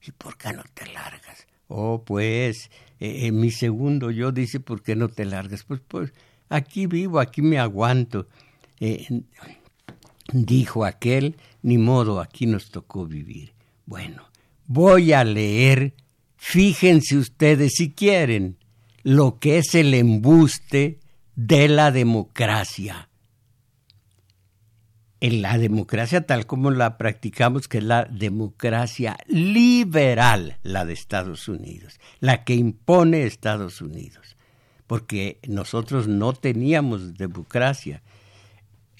¿Y 0.04 0.10
por 0.10 0.36
qué 0.36 0.52
no 0.52 0.64
te 0.74 0.86
largas? 0.86 1.46
Oh, 1.68 2.02
pues, 2.04 2.72
en 2.98 3.26
eh, 3.26 3.30
mi 3.30 3.52
segundo 3.52 4.10
yo 4.10 4.32
dice, 4.32 4.58
¿por 4.58 4.82
qué 4.82 4.96
no 4.96 5.06
te 5.06 5.26
largas? 5.26 5.62
Pues, 5.62 5.80
pues, 5.86 6.12
aquí 6.48 6.88
vivo, 6.88 7.20
aquí 7.20 7.40
me 7.40 7.60
aguanto. 7.60 8.26
Eh, 8.80 9.06
dijo 10.32 10.84
aquel, 10.84 11.36
ni 11.64 11.78
modo, 11.78 12.20
aquí 12.20 12.46
nos 12.46 12.70
tocó 12.70 13.04
vivir. 13.06 13.52
Bueno, 13.84 14.22
voy 14.66 15.12
a 15.12 15.24
leer 15.24 15.94
Fíjense 16.46 17.16
ustedes 17.16 17.72
si 17.76 17.92
quieren 17.92 18.58
lo 19.02 19.38
que 19.38 19.56
es 19.56 19.74
el 19.74 19.94
embuste 19.94 21.00
de 21.36 21.68
la 21.68 21.90
democracia. 21.90 23.08
En 25.20 25.40
la 25.40 25.56
democracia 25.56 26.26
tal 26.26 26.44
como 26.44 26.70
la 26.70 26.98
practicamos, 26.98 27.66
que 27.66 27.78
es 27.78 27.84
la 27.84 28.04
democracia 28.04 29.16
liberal, 29.26 30.58
la 30.62 30.84
de 30.84 30.92
Estados 30.92 31.48
Unidos, 31.48 31.98
la 32.20 32.44
que 32.44 32.54
impone 32.54 33.24
Estados 33.24 33.80
Unidos, 33.80 34.36
porque 34.86 35.38
nosotros 35.48 36.08
no 36.08 36.34
teníamos 36.34 37.14
democracia, 37.14 38.02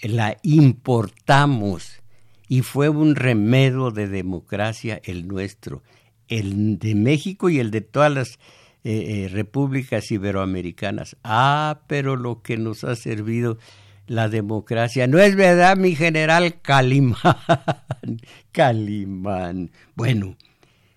la 0.01 0.39
importamos 0.43 2.03
y 2.49 2.63
fue 2.63 2.89
un 2.89 3.15
remedio 3.15 3.91
de 3.91 4.09
democracia 4.09 5.01
el 5.05 5.27
nuestro 5.27 5.83
el 6.29 6.79
de 6.79 6.95
México 6.95 7.49
y 7.51 7.59
el 7.59 7.71
de 7.71 7.81
todas 7.81 8.13
las 8.13 8.39
eh, 8.85 9.25
eh, 9.25 9.29
repúblicas 9.29 10.11
iberoamericanas. 10.11 11.17
Ah, 11.25 11.81
pero 11.87 12.17
lo 12.17 12.43
que 12.43 12.57
nos 12.57 12.85
ha 12.85 12.97
servido 12.97 13.59
la 14.07 14.29
democracia. 14.29 15.07
No 15.07 15.19
es 15.19 15.37
verdad, 15.37 15.77
mi 15.77 15.95
general 15.95 16.61
Calimán. 16.61 17.17
Calimán. 18.53 19.71
Bueno, 19.95 20.37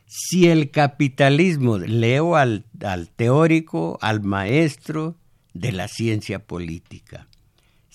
si 0.06 0.50
el 0.50 0.72
capitalismo, 0.72 1.78
leo 1.78 2.36
al, 2.36 2.66
al 2.84 3.10
teórico, 3.10 3.98
al 4.02 4.22
maestro 4.22 5.16
de 5.54 5.72
la 5.72 5.88
ciencia 5.88 6.40
política, 6.40 7.28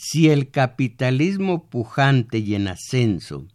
si 0.05 0.31
el 0.31 0.51
capitalismo 0.51 1.69
pujante 1.71 2.39
y 2.39 2.57
en 2.57 2.67
ascenso 2.67 3.47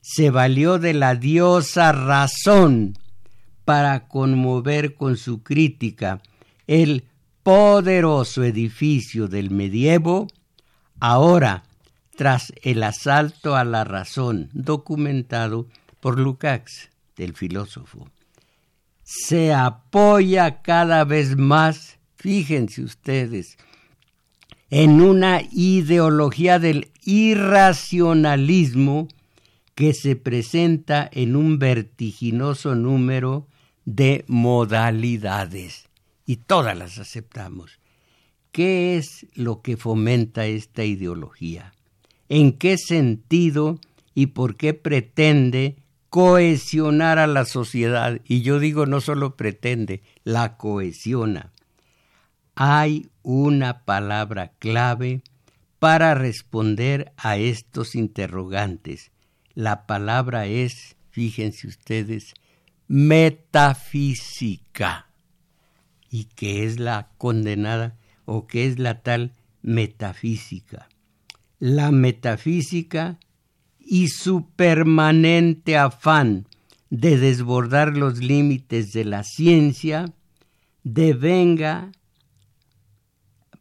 se 0.00 0.30
valió 0.30 0.80
de 0.80 0.92
la 0.92 1.14
diosa 1.14 1.92
razón 1.92 2.98
para 3.64 4.08
conmover 4.08 4.96
con 4.96 5.16
su 5.16 5.44
crítica 5.44 6.20
el 6.66 7.04
poderoso 7.44 8.42
edificio 8.42 9.28
del 9.28 9.52
medievo, 9.52 10.26
ahora, 10.98 11.62
tras 12.16 12.52
el 12.62 12.82
asalto 12.82 13.54
a 13.54 13.62
la 13.62 13.84
razón 13.84 14.50
documentado 14.52 15.68
por 16.00 16.18
Lukács, 16.18 16.90
el 17.16 17.34
filósofo, 17.34 18.08
se 19.04 19.54
apoya 19.54 20.60
cada 20.60 21.04
vez 21.04 21.36
más, 21.36 21.98
fíjense 22.16 22.82
ustedes, 22.82 23.58
en 24.76 25.00
una 25.00 25.40
ideología 25.52 26.58
del 26.58 26.90
irracionalismo 27.04 29.06
que 29.76 29.94
se 29.94 30.16
presenta 30.16 31.08
en 31.12 31.36
un 31.36 31.60
vertiginoso 31.60 32.74
número 32.74 33.46
de 33.84 34.24
modalidades 34.26 35.88
y 36.26 36.38
todas 36.38 36.76
las 36.76 36.98
aceptamos. 36.98 37.78
¿Qué 38.50 38.96
es 38.96 39.28
lo 39.34 39.62
que 39.62 39.76
fomenta 39.76 40.46
esta 40.46 40.84
ideología? 40.84 41.72
¿En 42.28 42.52
qué 42.52 42.76
sentido 42.76 43.78
y 44.12 44.26
por 44.26 44.56
qué 44.56 44.74
pretende 44.74 45.76
cohesionar 46.10 47.20
a 47.20 47.28
la 47.28 47.44
sociedad? 47.44 48.20
Y 48.26 48.42
yo 48.42 48.58
digo, 48.58 48.86
no 48.86 49.00
solo 49.00 49.36
pretende, 49.36 50.02
la 50.24 50.56
cohesiona. 50.56 51.52
Hay 52.56 53.06
una 53.24 53.84
palabra 53.84 54.52
clave 54.60 55.22
para 55.80 56.14
responder 56.14 57.12
a 57.16 57.36
estos 57.36 57.96
interrogantes. 57.96 59.10
La 59.54 59.86
palabra 59.86 60.46
es, 60.46 60.94
fíjense 61.10 61.66
ustedes, 61.66 62.34
metafísica. 62.86 64.20
¿Y 66.10 66.26
qué 66.36 66.64
es 66.64 66.78
la 66.78 67.08
condenada 67.18 67.96
o 68.24 68.46
qué 68.46 68.66
es 68.66 68.78
la 68.78 69.02
tal 69.02 69.32
metafísica? 69.62 70.88
La 71.58 71.90
metafísica 71.90 73.18
y 73.80 74.08
su 74.08 74.48
permanente 74.50 75.76
afán 75.76 76.46
de 76.90 77.18
desbordar 77.18 77.96
los 77.96 78.18
límites 78.18 78.92
de 78.92 79.04
la 79.04 79.24
ciencia 79.24 80.12
devenga, 80.84 81.90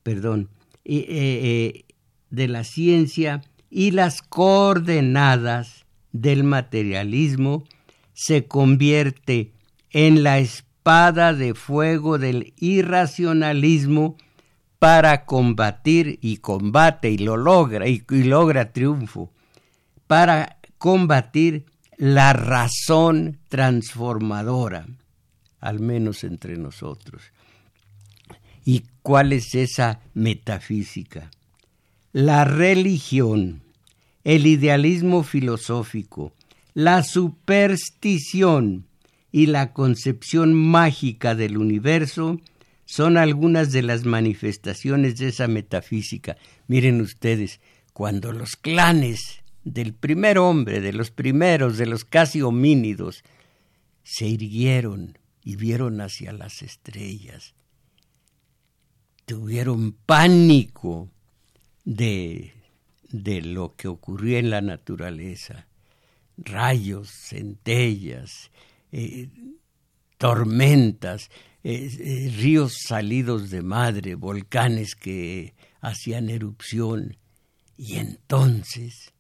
perdón, 0.04 0.50
eh, 0.86 1.06
eh, 1.10 1.86
de 2.30 2.48
la 2.48 2.64
ciencia 2.64 3.42
y 3.70 3.92
las 3.92 4.22
coordenadas 4.22 5.86
del 6.12 6.44
materialismo 6.44 7.64
se 8.14 8.46
convierte 8.46 9.52
en 9.92 10.24
la 10.24 10.40
espada 10.40 11.34
de 11.34 11.54
fuego 11.54 12.20
del 12.20 12.54
irracionalismo 12.58 14.18
para 14.78 15.26
combatir 15.26 16.20
y 16.22 16.38
combate 16.38 17.10
y 17.10 17.18
lo 17.18 17.38
logra 17.38 17.88
y, 17.88 18.04
y 18.10 18.24
logra 18.24 18.72
triunfo, 18.74 19.32
para 20.08 20.58
combatir 20.78 21.66
la 21.98 22.34
razón 22.34 23.40
transformadora, 23.48 24.86
al 25.62 25.80
menos 25.80 26.26
entre 26.26 26.58
nosotros. 26.58 27.24
¿Y 28.66 28.84
cuál 29.02 29.34
es 29.34 29.56
esa 29.56 30.02
metafísica? 30.14 31.32
La 32.12 32.46
religión, 32.46 33.62
el 34.24 34.46
idealismo 34.48 35.24
filosófico, 35.24 36.34
la 36.74 37.04
superstición 37.04 38.86
y 39.32 39.48
la 39.48 39.74
concepción 39.74 40.54
mágica 40.54 41.36
del 41.36 41.58
universo 41.58 42.40
son 42.86 43.18
algunas 43.18 43.72
de 43.72 43.82
las 43.82 44.06
manifestaciones 44.06 45.18
de 45.18 45.30
esa 45.30 45.48
metafísica. 45.48 46.38
Miren 46.68 47.02
ustedes, 47.02 47.60
cuando 47.94 48.32
los 48.32 48.56
clanes 48.56 49.44
del 49.64 49.94
primer 49.94 50.38
hombre, 50.38 50.82
de 50.82 50.94
los 50.94 51.10
primeros, 51.10 51.78
de 51.78 51.86
los 51.86 52.06
casi 52.06 52.42
homínidos, 52.42 53.24
se 54.04 54.28
irguieron 54.28 55.18
y 55.44 55.56
vieron 55.56 56.02
hacia 56.02 56.32
las 56.32 56.62
estrellas, 56.62 57.54
tuvieron 59.26 59.94
pánico 60.06 61.10
de, 61.86 62.54
de 63.10 63.42
lo 63.42 63.76
que 63.76 63.88
ocurría 63.88 64.40
en 64.40 64.50
la 64.50 64.62
naturaleza, 64.62 65.68
rayos, 66.38 67.10
centellas, 67.10 68.52
eh, 68.92 69.30
tormentas, 70.18 71.30
eh, 71.64 71.90
eh, 72.00 72.34
ríos 72.36 72.76
salidos 72.88 73.50
de 73.50 73.62
madre, 73.62 74.16
volcanes 74.16 74.96
que 74.96 75.54
hacían 75.82 76.30
erupción, 76.30 77.18
y 77.78 77.96
entonces 77.96 79.14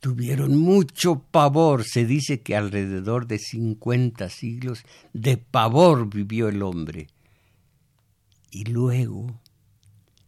tuvieron 0.00 0.56
mucho 0.56 1.22
pavor. 1.30 1.84
Se 1.84 2.06
dice 2.06 2.40
que 2.40 2.56
alrededor 2.56 3.26
de 3.26 3.38
50 3.38 4.28
siglos 4.30 4.84
de 5.12 5.36
pavor 5.36 6.08
vivió 6.08 6.48
el 6.48 6.62
hombre. 6.62 7.08
Y 8.50 8.64
luego, 8.64 9.40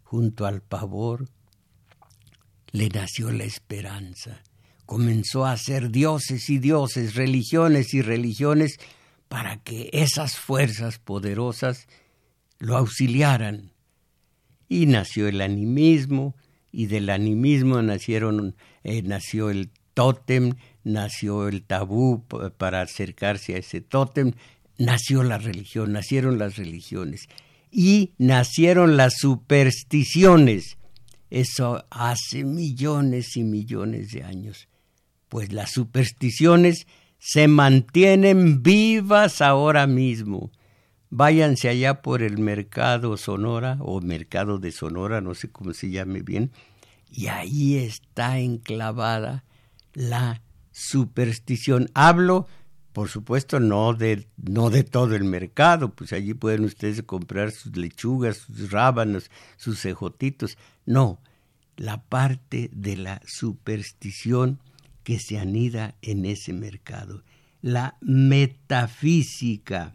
junto 0.05 0.47
al 0.47 0.63
pavor, 0.63 1.29
le 2.71 2.89
nació 2.89 3.33
la 3.33 3.45
esperanza. 3.45 4.43
Comenzó 4.87 5.45
a 5.45 5.53
hacer 5.53 5.91
dioses 5.91 6.49
y 6.49 6.59
dioses, 6.59 7.15
religiones 7.15 7.95
y 7.95 8.03
religiones, 8.03 8.79
para 9.29 9.57
que 9.63 9.91
esas 9.93 10.37
fuerzas 10.37 10.99
poderosas 10.99 11.89
lo 12.59 12.77
auxiliaran. 12.77 13.73
Y 14.69 14.87
nació 14.87 15.27
el 15.27 15.41
animismo, 15.41 16.37
y 16.71 16.87
del 16.87 17.11
animismo 17.11 17.83
nacieron, 17.83 18.55
eh, 18.85 19.03
nació 19.03 19.51
el 19.51 19.71
tótem, 19.95 20.55
nació 20.85 21.49
el 21.49 21.65
tabú 21.65 22.25
para 22.57 22.83
acercarse 22.83 23.57
a 23.57 23.59
ese 23.59 23.81
tótem, 23.81 24.33
nació 24.79 25.23
la 25.25 25.39
religión, 25.39 25.93
nacieron 25.93 26.39
las 26.39 26.57
religiones 26.57 27.29
y 27.73 28.13
nacieron 28.19 28.97
las 28.97 29.15
supersticiones. 29.19 30.79
Eso 31.31 31.85
hace 31.91 32.45
millones 32.45 33.37
y 33.37 33.43
millones 33.43 34.13
de 34.13 34.23
años. 34.23 34.69
Pues 35.29 35.53
las 35.53 35.73
supersticiones 35.73 36.87
se 37.19 37.49
mantienen 37.49 38.63
vivas 38.63 39.41
ahora 39.41 39.89
mismo 39.89 40.53
váyanse 41.15 41.69
allá 41.69 42.01
por 42.01 42.23
el 42.23 42.39
mercado 42.39 43.19
Sonora 43.19 43.77
o 43.81 44.01
mercado 44.01 44.59
de 44.59 44.73
Sonora, 44.73 45.21
no 45.21 45.35
sé 45.35 45.51
cómo 45.51 45.75
se 45.75 45.91
llame 45.91 46.23
bien, 46.23 46.53
y 47.11 47.27
ahí 47.27 47.77
está 47.77 48.39
enclavada 48.39 49.45
la 49.93 50.41
superstición. 50.71 51.91
Hablo, 51.93 52.47
por 52.93 53.09
supuesto, 53.09 53.61
no 53.61 53.95
de, 53.95 54.27
no 54.37 54.71
de 54.71 54.85
todo 54.85 55.15
el 55.15 55.25
mercado, 55.25 55.91
pues 55.91 56.13
allí 56.13 56.35
pueden 56.35 56.65
ustedes 56.65 57.03
comprar 57.03 57.51
sus 57.51 57.77
lechugas, 57.77 58.39
sus 58.39 58.71
rábanos, 58.71 59.31
sus 59.57 59.81
cejotitos. 59.81 60.59
No, 60.85 61.21
la 61.77 62.03
parte 62.03 62.71
de 62.73 62.97
la 62.97 63.23
superstición 63.27 64.59
que 65.05 65.19
se 65.19 65.39
anida 65.39 65.97
en 66.03 66.27
ese 66.27 66.53
mercado, 66.53 67.23
la 67.61 67.97
metafísica 68.01 69.95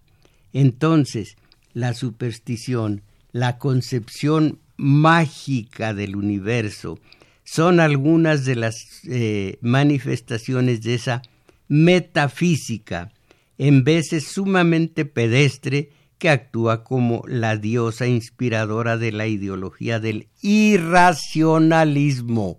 entonces, 0.54 1.36
la 1.74 1.94
superstición, 1.94 3.04
la 3.32 3.60
concepción 3.60 4.60
mágica 4.76 5.94
del 5.94 6.16
universo, 6.16 7.00
son 7.44 7.80
algunas 7.80 8.44
de 8.44 8.56
las 8.56 9.02
eh, 9.08 9.60
manifestaciones 9.62 10.82
de 10.82 10.96
esa 10.96 11.22
metafísica, 11.68 13.12
en 13.58 13.84
veces 13.84 14.28
sumamente 14.28 15.06
pedestre, 15.06 15.90
que 16.18 16.30
actúa 16.30 16.84
como 16.84 17.22
la 17.28 17.58
diosa 17.58 18.08
inspiradora 18.08 18.98
de 18.98 19.12
la 19.12 19.28
ideología 19.28 20.00
del 20.00 20.30
irracionalismo. 20.42 22.58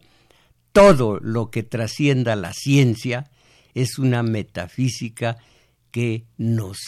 Todo 0.73 1.18
lo 1.21 1.51
que 1.51 1.64
trascienda 1.64 2.37
la 2.37 2.53
ciencia 2.53 3.29
es 3.75 3.99
una 3.99 4.23
metafísica 4.23 5.38
que 5.90 6.25
nos 6.37 6.79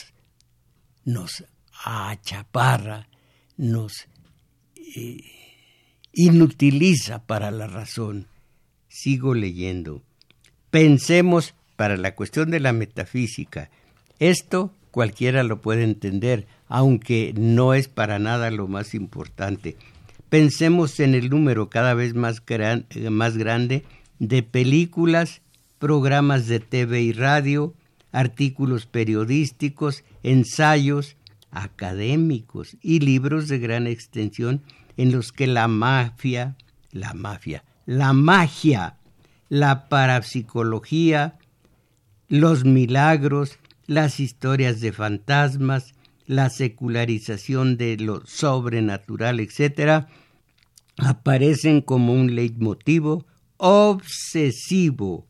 nos 1.05 1.45
achaparra, 1.85 3.09
nos 3.57 4.07
eh, 4.77 5.19
inutiliza 6.13 7.27
para 7.27 7.51
la 7.51 7.67
razón. 7.67 8.29
Sigo 8.89 9.35
leyendo. 9.35 10.03
Pensemos 10.71 11.55
para 11.81 11.97
la 11.97 12.15
cuestión 12.15 12.51
de 12.51 12.61
la 12.61 12.75
metafísica. 12.75 13.71
Esto 14.19 14.71
cualquiera 14.91 15.43
lo 15.45 15.63
puede 15.63 15.83
entender, 15.83 16.47
aunque 16.69 17.33
no 17.39 17.73
es 17.73 17.89
para 17.89 18.19
nada 18.19 18.51
lo 18.51 18.69
más 18.69 18.93
importante. 18.93 19.79
Pensemos 20.29 21.01
en 21.01 21.15
el 21.15 21.31
número 21.31 21.71
cada 21.71 21.95
vez 21.95 22.13
más, 22.13 22.43
más 23.11 23.39
grande 23.39 23.85
de 24.19 24.43
películas, 24.43 25.41
programas 25.79 26.49
de 26.49 26.61
TV 26.61 27.01
y 27.01 27.13
radio, 27.13 27.73
artículos 28.13 28.85
periodísticos, 28.85 30.05
ensayos 30.23 31.17
académicos 31.51 32.77
y 32.83 33.01
libros 33.01 33.49
de 33.49 33.59
gran 33.59 33.87
extensión 33.87 34.61
en 34.99 35.13
los 35.13 35.33
que 35.33 35.47
la 35.47 35.67
mafia, 35.67 36.57
la 36.93 37.15
mafia, 37.15 37.65
la 37.87 38.13
magia, 38.13 38.97
la 39.49 39.89
parapsicología, 39.89 41.39
los 42.31 42.65
milagros, 42.65 43.59
las 43.87 44.19
historias 44.19 44.81
de 44.81 44.93
fantasmas, 44.93 45.93
la 46.25 46.49
secularización 46.49 47.77
de 47.77 47.99
lo 47.99 48.25
sobrenatural, 48.25 49.39
etc., 49.41 50.07
aparecen 50.97 51.83
como 51.83 52.15
un 52.15 52.35
leitmotivo 52.35 53.27
obsesivo 53.59 55.27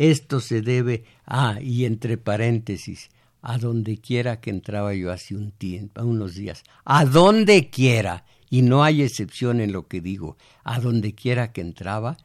esto 0.00 0.40
se 0.40 0.62
debe, 0.62 1.04
ah, 1.26 1.58
y 1.60 1.84
entre 1.84 2.16
paréntesis, 2.16 3.10
a 3.42 3.58
donde 3.58 3.98
quiera 3.98 4.40
que 4.40 4.48
entraba 4.48 4.94
yo 4.94 5.12
hace 5.12 5.36
un 5.36 5.52
tiempo, 5.52 6.02
unos 6.02 6.36
días, 6.36 6.64
a 6.86 7.04
donde 7.04 7.68
quiera, 7.68 8.24
y 8.48 8.62
no 8.62 8.82
hay 8.82 9.02
excepción 9.02 9.60
en 9.60 9.72
lo 9.72 9.88
que 9.88 10.00
digo, 10.00 10.38
a 10.64 10.80
donde 10.80 11.14
quiera 11.14 11.52
que 11.52 11.60
entraba, 11.60 12.16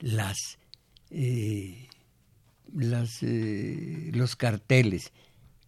las, 0.00 0.58
eh, 1.10 1.90
las 2.74 3.22
eh, 3.22 4.10
los 4.12 4.36
carteles 4.36 5.12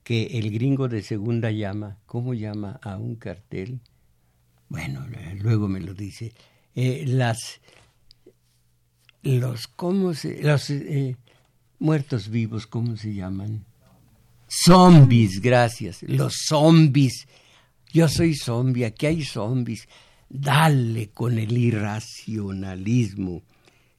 que 0.02 0.38
el 0.38 0.50
gringo 0.50 0.88
de 0.88 1.02
segunda 1.02 1.50
llama, 1.50 1.98
¿cómo 2.06 2.34
llama 2.34 2.78
a 2.82 2.96
un 2.96 3.16
cartel? 3.16 3.80
Bueno, 4.68 5.06
luego 5.40 5.66
me 5.68 5.80
lo 5.80 5.94
dice, 5.94 6.32
eh, 6.74 7.04
las, 7.06 7.60
los, 9.22 9.66
¿cómo 9.66 10.12
se, 10.12 10.42
los, 10.42 10.70
muertos 11.78 12.28
vivos, 12.28 12.66
¿cómo 12.66 12.96
se 12.96 13.14
llaman? 13.14 13.64
Zombies, 14.48 15.40
gracias. 15.40 16.02
Los 16.02 16.34
zombies. 16.46 17.26
Yo 17.92 18.08
soy 18.08 18.34
zombie, 18.34 18.84
aquí 18.84 19.06
hay 19.06 19.22
zombies. 19.22 19.88
Dale 20.28 21.10
con 21.10 21.38
el 21.38 21.56
irracionalismo, 21.56 23.42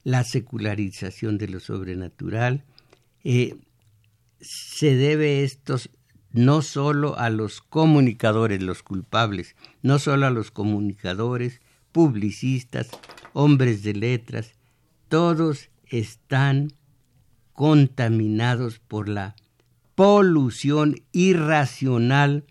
la 0.04 0.24
secularización 0.24 1.38
de 1.38 1.48
lo 1.48 1.60
sobrenatural. 1.60 2.64
Eh, 3.28 3.56
se 4.40 4.94
debe 4.94 5.42
esto 5.42 5.78
no 6.30 6.62
solo 6.62 7.18
a 7.18 7.28
los 7.28 7.60
comunicadores, 7.60 8.62
los 8.62 8.84
culpables, 8.84 9.56
no 9.82 9.98
solo 9.98 10.26
a 10.26 10.30
los 10.30 10.52
comunicadores, 10.52 11.60
publicistas, 11.90 12.88
hombres 13.32 13.82
de 13.82 13.94
letras, 13.94 14.52
todos 15.08 15.70
están 15.88 16.72
contaminados 17.52 18.78
por 18.78 19.08
la 19.08 19.34
polución 19.96 20.94
irracional 21.10 22.44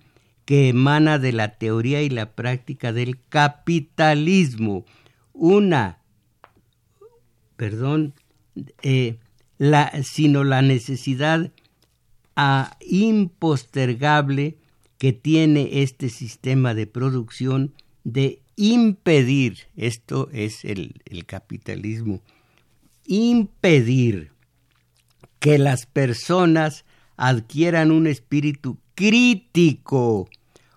que 0.43 0.67
emana 0.67 1.19
de 1.19 1.31
la 1.31 1.57
teoría 1.57 2.01
y 2.01 2.09
la 2.09 2.35
práctica 2.35 2.91
del 2.91 3.17
capitalismo, 3.29 4.83
una, 5.31 5.99
perdón, 7.55 8.13
eh, 8.81 9.19
la, 9.57 9.91
sino 10.03 10.43
la 10.43 10.61
necesidad 10.61 11.51
a, 12.35 12.77
impostergable 12.81 14.57
que 14.97 15.13
tiene 15.13 15.81
este 15.83 16.09
sistema 16.09 16.73
de 16.73 16.87
producción 16.87 17.73
de 18.03 18.39
impedir, 18.55 19.67
esto 19.75 20.29
es 20.31 20.63
el, 20.65 21.01
el 21.05 21.25
capitalismo, 21.25 22.21
impedir 23.05 24.31
que 25.39 25.57
las 25.57 25.85
personas 25.85 26.85
adquieran 27.17 27.91
un 27.91 28.07
espíritu 28.07 28.77
crítico 28.95 30.29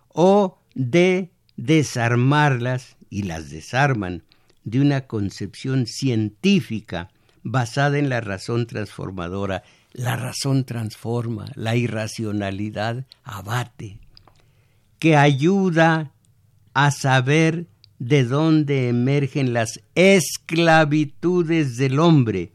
o 0.08 0.58
de 0.74 1.30
desarmarlas 1.56 2.96
y 3.10 3.22
las 3.22 3.50
desarman 3.50 4.22
de 4.64 4.80
una 4.80 5.06
concepción 5.06 5.86
científica 5.86 7.10
basada 7.50 7.98
en 7.98 8.08
la 8.08 8.20
razón 8.20 8.66
transformadora. 8.66 9.62
La 9.92 10.16
razón 10.16 10.64
transforma, 10.64 11.46
la 11.54 11.76
irracionalidad 11.76 13.06
abate, 13.24 13.98
que 14.98 15.16
ayuda 15.16 16.12
a 16.74 16.90
saber 16.90 17.66
de 17.98 18.24
dónde 18.24 18.88
emergen 18.88 19.52
las 19.52 19.80
esclavitudes 19.94 21.76
del 21.76 21.98
hombre 21.98 22.52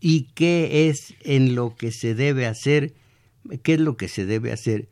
y 0.00 0.28
qué 0.34 0.88
es 0.88 1.14
en 1.22 1.54
lo 1.54 1.74
que 1.76 1.90
se 1.92 2.14
debe 2.14 2.46
hacer, 2.46 2.94
qué 3.62 3.74
es 3.74 3.80
lo 3.80 3.96
que 3.96 4.08
se 4.08 4.24
debe 4.24 4.52
hacer 4.52 4.88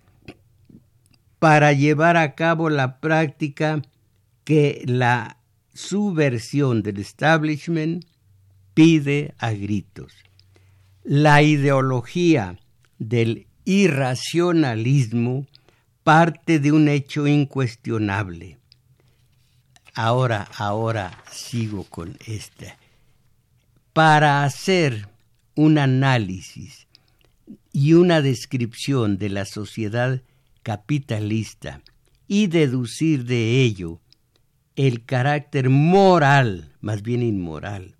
para 1.41 1.73
llevar 1.73 2.19
a 2.19 2.35
cabo 2.35 2.69
la 2.69 3.01
práctica 3.01 3.83
que 4.45 4.83
la 4.85 5.39
subversión 5.73 6.83
del 6.83 6.99
establishment 6.99 8.05
pide 8.81 9.35
a 9.37 9.53
gritos. 9.53 10.11
La 11.05 11.43
ideología 11.43 12.59
del 12.99 13.47
irracionalismo 13.67 15.47
parte 16.03 16.59
de 16.61 16.73
un 16.73 16.89
hecho 16.89 17.27
incuestionable. 17.27 18.57
Ahora, 19.93 20.49
ahora 20.57 21.23
sigo 21.31 21.85
con 21.85 22.17
esta. 22.27 22.79
Para 23.93 24.45
hacer 24.45 25.11
un 25.55 25.77
análisis 25.77 26.87
y 27.75 27.93
una 27.93 28.23
descripción 28.23 29.19
de 29.19 29.29
la 29.29 29.45
sociedad 29.45 30.23
capitalista 30.63 31.83
y 32.27 32.47
deducir 32.47 33.27
de 33.27 33.61
ello 33.61 34.01
el 34.75 35.05
carácter 35.05 35.69
moral, 35.69 36.73
más 36.81 37.03
bien 37.03 37.23
inmoral, 37.23 37.99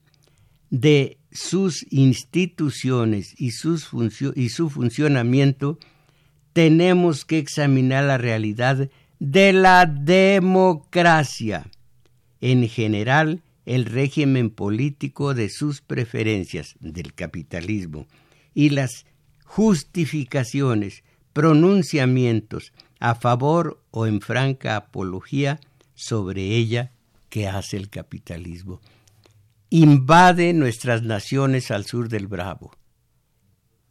de 0.71 1.19
sus 1.33 1.87
instituciones 1.91 3.35
y, 3.39 3.51
su 3.51 3.79
funcionamiento, 4.71 5.79
tenemos 6.53 7.25
que 7.25 7.39
examinar 7.39 8.05
la 8.05 8.19
realidad 8.19 8.91
de 9.19 9.53
la 9.53 9.87
democracia, 9.87 11.71
en 12.41 12.69
general 12.69 13.43
el 13.67 13.85
régimen 13.85 14.51
político 14.51 15.35
de 15.35 15.51
sus 15.51 15.81
preferencias 15.83 16.75
del 16.81 17.15
capitalismo 17.15 18.07
y 18.55 18.71
las 18.71 19.07
justificaciones, 19.45 21.05
pronunciamientos 21.33 22.73
a 22.99 23.15
favor 23.15 23.81
o 23.91 24.07
en 24.07 24.21
franca 24.21 24.77
apología 24.77 25.61
sobre 25.95 26.57
ella 26.57 26.91
que 27.29 27.47
hace 27.47 27.77
el 27.77 27.89
capitalismo. 27.89 28.81
Invade 29.71 30.53
nuestras 30.53 31.03
naciones 31.03 31.71
al 31.71 31.87
sur 31.87 32.09
del 32.09 32.27
Bravo 32.27 32.73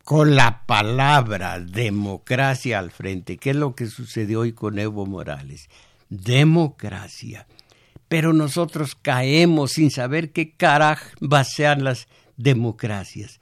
con 0.09 0.35
la 0.35 0.65
palabra 0.65 1.59
democracia 1.59 2.79
al 2.79 2.91
frente, 2.91 3.37
¿Qué 3.37 3.51
es 3.51 3.55
lo 3.55 3.75
que 3.75 3.85
sucedió 3.85 4.39
hoy 4.39 4.53
con 4.53 4.79
Evo 4.79 5.05
Morales. 5.05 5.69
Democracia. 6.09 7.47
Pero 8.07 8.33
nosotros 8.33 8.95
caemos 8.95 9.73
sin 9.73 9.91
saber 9.91 10.31
qué 10.31 10.55
caraj 10.55 10.99
basean 11.21 11.83
las 11.83 12.07
democracias. 12.37 13.39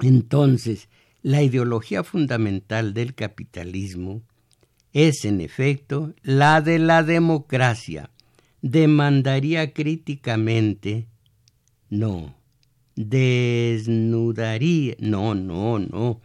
Entonces, 0.00 0.88
la 1.22 1.42
ideología 1.42 2.02
fundamental 2.02 2.92
del 2.92 3.14
capitalismo 3.14 4.22
es, 4.92 5.24
en 5.24 5.40
efecto, 5.40 6.12
la 6.22 6.60
de 6.60 6.78
la 6.78 7.04
democracia. 7.04 8.10
Demandaría 8.62 9.72
críticamente, 9.72 11.06
no, 11.90 12.34
desnudaría, 12.96 14.94
no, 14.98 15.34
no, 15.34 15.78
no, 15.78 16.20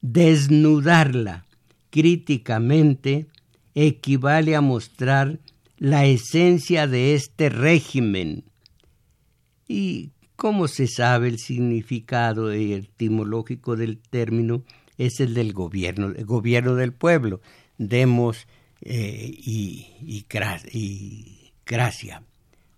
desnudarla 0.00 1.46
críticamente 1.90 3.26
equivale 3.74 4.56
a 4.56 4.60
mostrar 4.60 5.38
la 5.78 6.06
esencia 6.06 6.86
de 6.86 7.14
este 7.14 7.48
régimen. 7.48 8.44
¿Y 9.68 10.10
cómo 10.36 10.68
se 10.68 10.86
sabe 10.86 11.28
el 11.28 11.38
significado 11.38 12.52
etimológico 12.52 13.76
del 13.76 13.98
término? 13.98 14.62
Es 14.98 15.20
el 15.20 15.34
del 15.34 15.52
gobierno, 15.52 16.08
el 16.08 16.24
gobierno 16.24 16.74
del 16.76 16.92
pueblo. 16.92 17.40
Demos 17.78 18.46
eh, 18.80 19.34
y, 19.36 19.88
y, 20.00 20.24
gracia. 21.66 22.22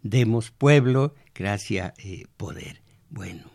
Demos 0.03 0.51
pueblo, 0.51 1.15
gracia, 1.35 1.95
eh, 1.99 2.25
poder. 2.37 2.83
Bueno, 3.11 3.51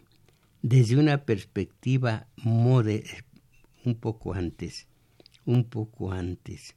desde 0.62 0.98
una 0.98 1.26
perspectiva 1.26 2.28
un 2.46 3.96
poco 4.00 4.34
antes, 4.34 4.88
un 5.46 5.64
poco 5.64 6.12
antes. 6.12 6.76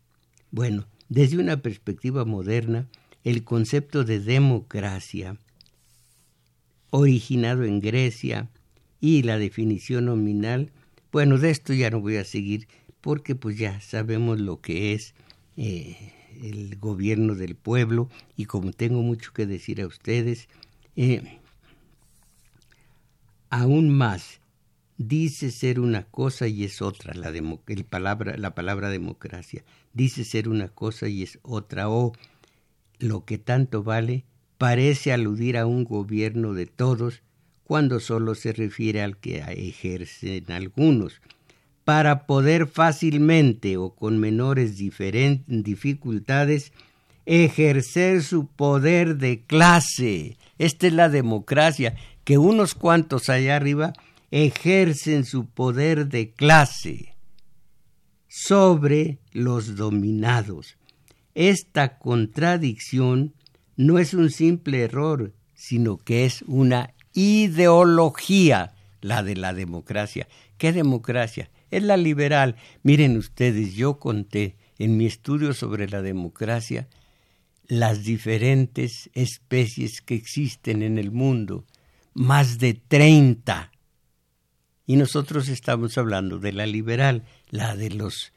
Bueno, 0.51 0.87
desde 1.09 1.38
una 1.38 1.62
perspectiva 1.62 2.25
moderna, 2.25 2.88
el 3.25 3.45
concepto 3.45 4.05
de 4.05 4.21
democracia, 4.21 5.37
originado 6.91 7.65
en 7.65 7.81
Grecia, 7.81 8.49
y 9.03 9.25
la 9.25 9.37
definición 9.37 10.05
nominal, 10.07 10.71
bueno, 11.11 11.37
de 11.37 11.51
esto 11.51 11.75
ya 11.75 11.91
no 11.91 12.01
voy 12.01 12.17
a 12.17 12.25
seguir 12.25 12.69
porque 13.01 13.35
pues 13.35 13.59
ya 13.59 13.81
sabemos 13.81 14.41
lo 14.41 14.61
que 14.61 14.95
es 14.95 15.15
eh, 15.57 16.12
el 16.41 16.79
gobierno 16.79 17.35
del 17.35 17.57
pueblo 17.57 18.09
y 18.37 18.45
como 18.45 18.73
tengo 18.73 19.03
mucho 19.03 19.33
que 19.33 19.45
decir 19.45 19.83
a 19.83 19.88
ustedes, 19.88 20.49
aún 23.51 23.91
más 23.91 24.41
dice 24.99 25.51
ser 25.51 25.81
una 25.81 26.05
cosa 26.05 26.49
y 26.49 26.65
es 26.65 26.81
otra 26.83 27.15
la, 27.15 27.33
palabra, 27.89 28.37
la 28.37 28.55
palabra 28.55 28.89
democracia. 28.89 29.65
Dice 29.93 30.25
ser 30.25 30.49
una 30.49 30.69
cosa 30.69 31.09
y 31.09 31.23
es 31.23 31.39
otra. 31.43 31.89
O 31.89 32.13
lo 32.99 33.25
que 33.25 33.39
tanto 33.39 33.83
vale 33.83 34.25
parece 34.59 35.13
aludir 35.13 35.59
a 35.59 35.67
un 35.67 35.85
gobierno 35.85 36.55
de 36.55 36.67
todos 36.67 37.23
cuando 37.65 38.01
solo 38.01 38.35
se 38.35 38.53
refiere 38.53 39.03
al 39.03 39.17
que 39.17 39.39
ejercen 39.39 40.51
algunos, 40.53 41.21
para 41.85 42.27
poder 42.27 42.67
fácilmente 42.67 43.77
o 43.77 43.95
con 43.95 44.19
menores 44.19 44.77
dificultades 44.77 46.73
ejercer 47.27 48.23
su 48.23 48.47
poder 48.47 49.17
de 49.17 49.45
clase. 49.45 50.37
Esta 50.59 50.87
es 50.87 50.93
la 50.93 51.09
democracia 51.09 51.95
que 52.25 52.39
unos 52.39 52.75
cuantos 52.75 53.29
allá 53.29 53.57
arriba 53.57 53.93
ejercen 54.31 55.25
su 55.25 55.47
poder 55.47 56.09
de 56.09 56.31
clase 56.31 57.15
sobre 58.29 59.19
los 59.33 59.77
dominados. 59.77 60.77
Esta 61.35 61.99
contradicción 61.99 63.35
no 63.77 63.99
es 63.99 64.15
un 64.15 64.31
simple 64.31 64.83
error, 64.83 65.33
sino 65.55 65.99
que 65.99 66.25
es 66.25 66.43
una 66.47 66.95
ideología, 67.13 68.75
la 69.01 69.23
de 69.23 69.37
la 69.37 69.53
democracia. 69.53 70.29
¿Qué 70.59 70.73
democracia? 70.73 71.51
Es 71.71 71.83
la 71.83 71.97
liberal. 71.97 72.57
Miren 72.83 73.17
ustedes, 73.17 73.75
yo 73.75 73.99
conté 73.99 74.57
en 74.79 74.97
mi 74.97 75.07
estudio 75.07 75.55
sobre 75.55 75.89
la 75.89 76.03
democracia 76.03 76.89
las 77.66 78.05
diferentes 78.05 79.11
especies 79.14 80.01
que 80.01 80.14
existen 80.14 80.83
en 80.83 80.98
el 80.98 81.11
mundo 81.11 81.64
más 82.14 82.59
de 82.59 82.75
30. 82.75 83.70
Y 84.87 84.96
nosotros 84.96 85.48
estamos 85.48 85.96
hablando 85.96 86.38
de 86.38 86.53
la 86.53 86.66
liberal, 86.66 87.25
la 87.51 87.77
de 87.77 87.90
los 87.90 88.33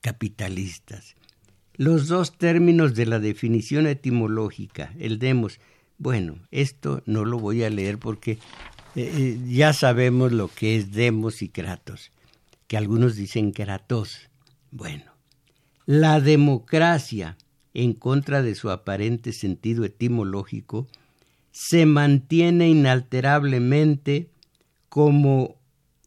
capitalistas. 0.00 1.14
Los 1.74 2.08
dos 2.08 2.36
términos 2.36 2.94
de 2.94 3.06
la 3.06 3.18
definición 3.18 3.86
etimológica, 3.86 4.92
el 4.98 5.18
demos, 5.18 5.60
bueno, 5.98 6.38
esto 6.50 7.02
no 7.06 7.24
lo 7.24 7.38
voy 7.38 7.62
a 7.62 7.70
leer 7.70 7.98
porque 7.98 8.32
eh, 8.32 8.38
eh, 8.96 9.40
ya 9.46 9.72
sabemos 9.72 10.32
lo 10.32 10.48
que 10.48 10.76
es 10.76 10.92
demos 10.92 11.42
y 11.42 11.48
kratos. 11.48 12.10
que 12.66 12.76
algunos 12.76 13.16
dicen 13.16 13.52
que 13.52 13.62
era 13.62 13.78
tos. 13.78 14.28
Bueno, 14.70 15.12
la 15.86 16.20
democracia, 16.20 17.36
en 17.74 17.92
contra 17.92 18.42
de 18.42 18.54
su 18.54 18.70
aparente 18.70 19.32
sentido 19.32 19.84
etimológico, 19.84 20.86
se 21.52 21.86
mantiene 21.86 22.68
inalterablemente 22.68 24.30
como 24.88 25.56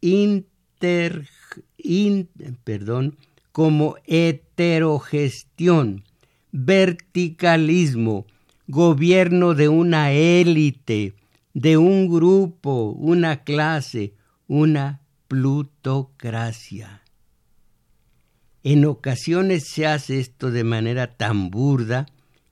inter, 0.01 1.27
como 3.51 3.95
heterogestión, 4.05 6.03
verticalismo, 6.51 8.25
gobierno 8.67 9.53
de 9.53 9.69
una 9.69 10.11
élite, 10.11 11.13
de 11.53 11.77
un 11.77 12.09
grupo, 12.09 12.91
una 12.97 13.43
clase, 13.43 14.13
una 14.47 15.01
plutocracia. 15.27 17.02
En 18.63 18.85
ocasiones 18.85 19.67
se 19.67 19.85
hace 19.85 20.19
esto 20.19 20.49
de 20.49 20.63
manera 20.63 21.17
tan 21.17 21.51
burda 21.51 22.05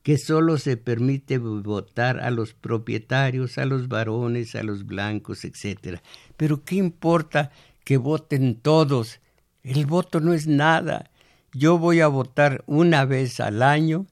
que 0.03 0.17
sólo 0.17 0.57
se 0.57 0.75
permite 0.75 1.37
votar 1.37 2.19
a 2.19 2.31
los 2.31 2.53
propietarios, 2.53 3.57
a 3.57 3.65
los 3.65 3.87
varones, 3.87 4.55
a 4.55 4.63
los 4.63 4.85
blancos, 4.85 5.45
etc. 5.45 5.99
Pero 6.35 6.65
¿qué 6.65 6.75
importa 6.75 7.51
que 7.85 7.97
voten 7.97 8.55
todos? 8.55 9.21
El 9.63 9.85
voto 9.85 10.19
no 10.19 10.33
es 10.33 10.47
nada. 10.47 11.11
Yo 11.53 11.77
voy 11.77 12.01
a 12.01 12.07
votar 12.07 12.63
una 12.65 13.05
vez 13.05 13.39
al 13.39 13.61
año 13.61 14.07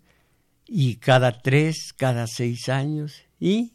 y 0.65 0.97
cada 0.97 1.41
tres, 1.41 1.93
cada 1.97 2.27
seis 2.27 2.69
años. 2.69 3.23
¿Y 3.39 3.73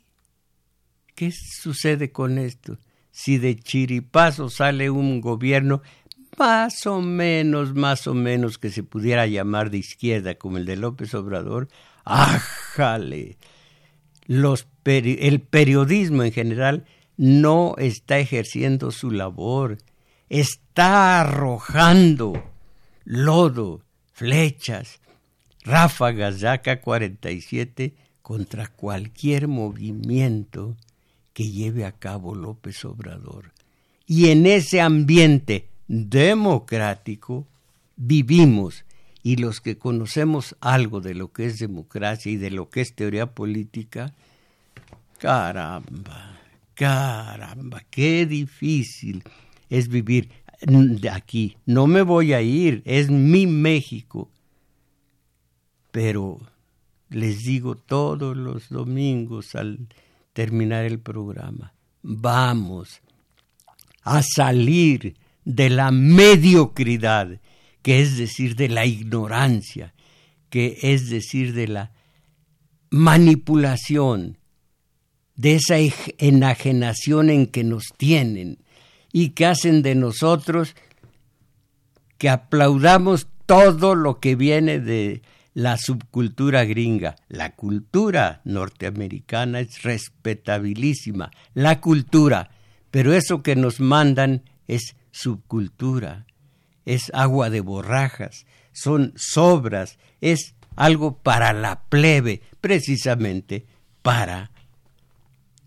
qué 1.14 1.30
sucede 1.32 2.12
con 2.12 2.38
esto? 2.38 2.78
Si 3.10 3.38
de 3.38 3.56
chiripazo 3.56 4.50
sale 4.50 4.90
un 4.90 5.20
gobierno 5.20 5.82
más 6.38 6.86
o 6.86 7.00
menos, 7.00 7.74
más 7.74 8.06
o 8.06 8.14
menos 8.14 8.58
que 8.58 8.70
se 8.70 8.82
pudiera 8.82 9.26
llamar 9.26 9.70
de 9.70 9.78
izquierda 9.78 10.36
como 10.36 10.58
el 10.58 10.66
de 10.66 10.76
López 10.76 11.14
Obrador, 11.14 11.68
¡ájale! 12.04 13.38
El 14.26 15.40
periodismo 15.40 16.22
en 16.22 16.32
general 16.32 16.84
no 17.16 17.74
está 17.78 18.18
ejerciendo 18.18 18.90
su 18.90 19.10
labor, 19.10 19.78
está 20.28 21.20
arrojando 21.20 22.42
lodo, 23.04 23.82
flechas, 24.12 25.00
ráfagas 25.62 26.40
de 26.40 26.48
AK-47 26.48 27.94
contra 28.22 28.66
cualquier 28.68 29.48
movimiento 29.48 30.76
que 31.32 31.50
lleve 31.50 31.84
a 31.84 31.92
cabo 31.92 32.34
López 32.34 32.84
Obrador. 32.84 33.52
Y 34.06 34.30
en 34.30 34.46
ese 34.46 34.80
ambiente 34.80 35.68
democrático 35.94 37.46
vivimos 37.96 38.85
y 39.22 39.37
los 39.37 39.61
que 39.61 39.78
conocemos 39.78 40.57
algo 40.61 41.00
de 41.00 41.14
lo 41.14 41.33
que 41.33 41.46
es 41.46 41.59
democracia 41.59 42.30
y 42.33 42.37
de 42.37 42.50
lo 42.50 42.68
que 42.68 42.80
es 42.80 42.94
teoría 42.94 43.26
política, 43.26 44.12
caramba, 45.18 46.38
caramba, 46.74 47.83
qué 47.90 48.26
difícil 48.26 49.22
es 49.70 49.88
vivir 49.88 50.28
de 50.61 51.11
aquí. 51.11 51.57
No 51.64 51.87
me 51.87 52.02
voy 52.02 52.33
a 52.33 52.42
ir, 52.42 52.83
es 52.85 53.09
mi 53.09 53.46
México. 53.46 54.30
Pero 55.90 56.40
les 57.09 57.38
digo 57.44 57.76
todos 57.76 58.37
los 58.37 58.68
domingos 58.68 59.54
al 59.54 59.87
terminar 60.33 60.85
el 60.85 60.98
programa, 60.98 61.72
vamos 62.02 63.00
a 64.02 64.20
salir 64.22 65.16
de 65.44 65.70
la 65.70 65.90
mediocridad, 65.90 67.40
que 67.83 68.00
es 68.00 68.16
decir, 68.16 68.57
de 68.57 68.68
la 68.68 68.87
ignorancia, 68.87 69.94
que 70.50 70.78
es 70.83 71.11
decir, 71.11 71.52
de 71.52 71.68
la 71.68 71.92
manipulación, 72.90 74.38
de 75.37 75.57
esa 75.57 75.76
enajenación 76.18 77.28
en 77.28 77.46
que 77.46 77.64
nos 77.64 77.92
tienen 77.96 78.59
y 79.12 79.30
que 79.30 79.46
hacen 79.46 79.83
de 79.83 79.94
nosotros 79.94 80.76
que 82.18 82.28
aplaudamos 82.28 83.26
todo 83.46 83.94
lo 83.94 84.20
que 84.20 84.37
viene 84.37 84.78
de 84.78 85.22
la 85.54 85.76
subcultura 85.76 86.64
gringa. 86.64 87.16
La 87.28 87.54
cultura 87.54 88.40
norteamericana 88.44 89.61
es 89.61 89.83
respetabilísima, 89.83 91.30
la 91.54 91.80
cultura, 91.80 92.50
pero 92.90 93.12
eso 93.12 93.42
que 93.42 93.57
nos 93.57 93.80
mandan 93.80 94.42
es 94.68 94.96
subcultura, 95.14 96.27
es 96.85 97.11
agua 97.14 97.48
de 97.48 97.61
borrajas, 97.61 98.46
son 98.72 99.12
sobras, 99.16 99.98
es 100.20 100.55
algo 100.74 101.18
para 101.18 101.53
la 101.53 101.85
plebe, 101.85 102.42
precisamente 102.61 103.64
para 104.03 104.50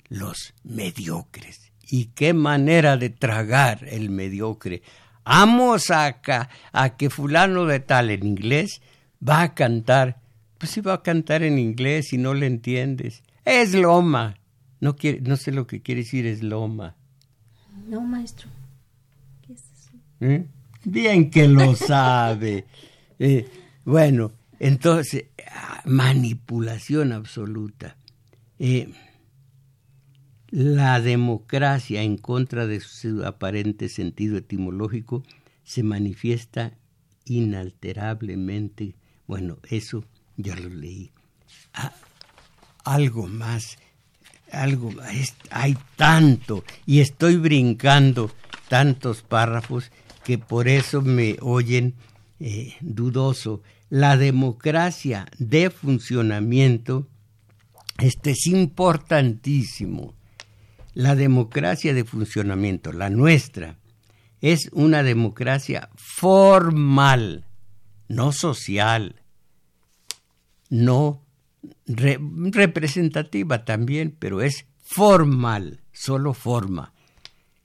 los 0.10 0.54
mediocres. 0.64 1.72
Y 1.90 2.08
qué 2.08 2.34
manera 2.34 2.98
de 2.98 3.10
tragar 3.10 3.88
el 3.88 4.10
mediocre. 4.10 4.82
Vamos 5.24 5.92
acá 5.92 6.50
a 6.74 6.98
que 6.98 7.10
fulano 7.10 7.66
de 7.66 7.80
tal 7.80 8.10
en 8.10 8.26
inglés 8.26 8.82
va 9.28 9.44
a 9.44 9.54
cantar. 9.54 10.20
Pues 10.58 10.72
si 10.72 10.82
va 10.82 10.96
a 10.96 11.04
cantar 11.04 11.44
en 11.44 11.58
inglés 11.58 12.12
y 12.12 12.18
no 12.18 12.34
le 12.34 12.48
entiendes. 12.48 13.24
Es 13.46 13.74
loma. 13.74 14.36
No, 14.82 14.98
quiere, 14.98 15.22
no 15.22 15.38
sé 15.38 15.54
lo 15.54 15.66
que 15.66 15.82
quiere 15.82 16.02
decir 16.02 16.26
es 16.26 16.44
loma. 16.44 16.96
No, 17.88 18.02
maestro. 18.02 18.50
¿Eh? 20.20 20.46
Bien 20.84 21.30
que 21.30 21.48
lo 21.48 21.76
sabe. 21.76 22.66
Eh, 23.20 23.48
bueno, 23.86 24.32
entonces, 24.60 25.26
ah, 25.52 25.82
manipulación 25.86 27.12
absoluta. 27.12 27.98
Eh, 28.60 28.90
la 30.50 31.02
democracia 31.02 32.02
en 32.02 32.18
contra 32.18 32.68
de 32.68 32.80
su 32.80 33.26
aparente 33.26 33.90
sentido 33.90 34.38
etimológico 34.38 35.24
se 35.64 35.84
manifiesta 35.84 36.74
inalterablemente. 37.26 38.96
Bueno, 39.28 39.58
eso 39.70 40.06
ya 40.38 40.56
lo 40.56 40.70
leí. 40.70 41.12
Ah, 41.74 41.94
algo 42.86 43.28
más, 43.28 43.78
algo 44.52 44.92
hay 45.52 45.78
tanto 45.98 46.64
y 46.86 47.02
estoy 47.02 47.36
brincando 47.36 48.32
tantos 48.70 49.22
párrafos 49.22 49.92
que 50.28 50.38
por 50.38 50.68
eso 50.68 51.02
me 51.02 51.38
oyen 51.40 51.96
eh, 52.42 52.76
dudoso. 52.82 53.64
La 53.90 54.18
democracia 54.18 55.26
de 55.40 55.70
funcionamiento, 55.70 57.08
este 57.98 58.32
es 58.32 58.46
importantísimo. 58.48 60.16
La 60.94 61.16
democracia 61.16 61.94
de 61.94 62.04
funcionamiento, 62.04 62.92
la 62.92 63.10
nuestra, 63.10 63.78
es 64.42 64.70
una 64.74 65.02
democracia 65.02 65.88
formal, 65.96 67.46
no 68.10 68.34
social, 68.34 69.22
no 70.70 71.24
representativa 71.86 73.64
también, 73.64 74.14
pero 74.20 74.42
es 74.42 74.66
formal, 74.82 75.80
solo 75.94 76.34
forma. 76.34 76.92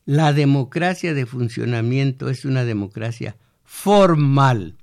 La 0.05 0.33
democracia 0.33 1.15
de 1.15 1.27
funcionamiento 1.27 2.29
es 2.29 2.45
una 2.45 2.65
democracia 2.65 3.37
formal, 3.65 4.75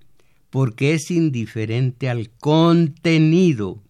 porque 0.49 0.93
es 0.93 1.11
indiferente 1.11 2.09
al 2.09 2.29
contenido. 2.29 3.83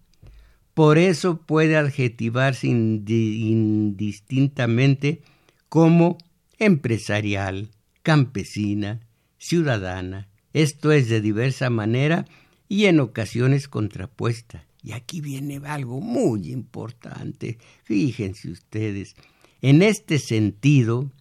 Por 0.73 0.97
eso 0.97 1.41
puede 1.41 1.77
adjetivarse 1.77 2.65
indistintamente 2.67 5.21
como 5.69 6.17
empresarial, 6.57 7.69
campesina, 8.01 9.01
ciudadana, 9.37 10.29
esto 10.53 10.91
es 10.91 11.09
de 11.09 11.21
diversa 11.21 11.69
manera 11.69 12.25
y 12.67 12.85
en 12.85 12.99
ocasiones 12.99 13.67
contrapuesta. 13.67 14.65
Y 14.81 14.93
aquí 14.93 15.21
viene 15.21 15.61
algo 15.65 16.01
muy 16.01 16.51
importante. 16.51 17.57
Fíjense 17.83 18.49
ustedes, 18.49 19.15
en 19.61 19.81
este 19.81 20.17
sentido, 20.17 21.11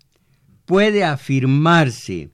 puede 0.68 1.02
afirmarse 1.02 2.28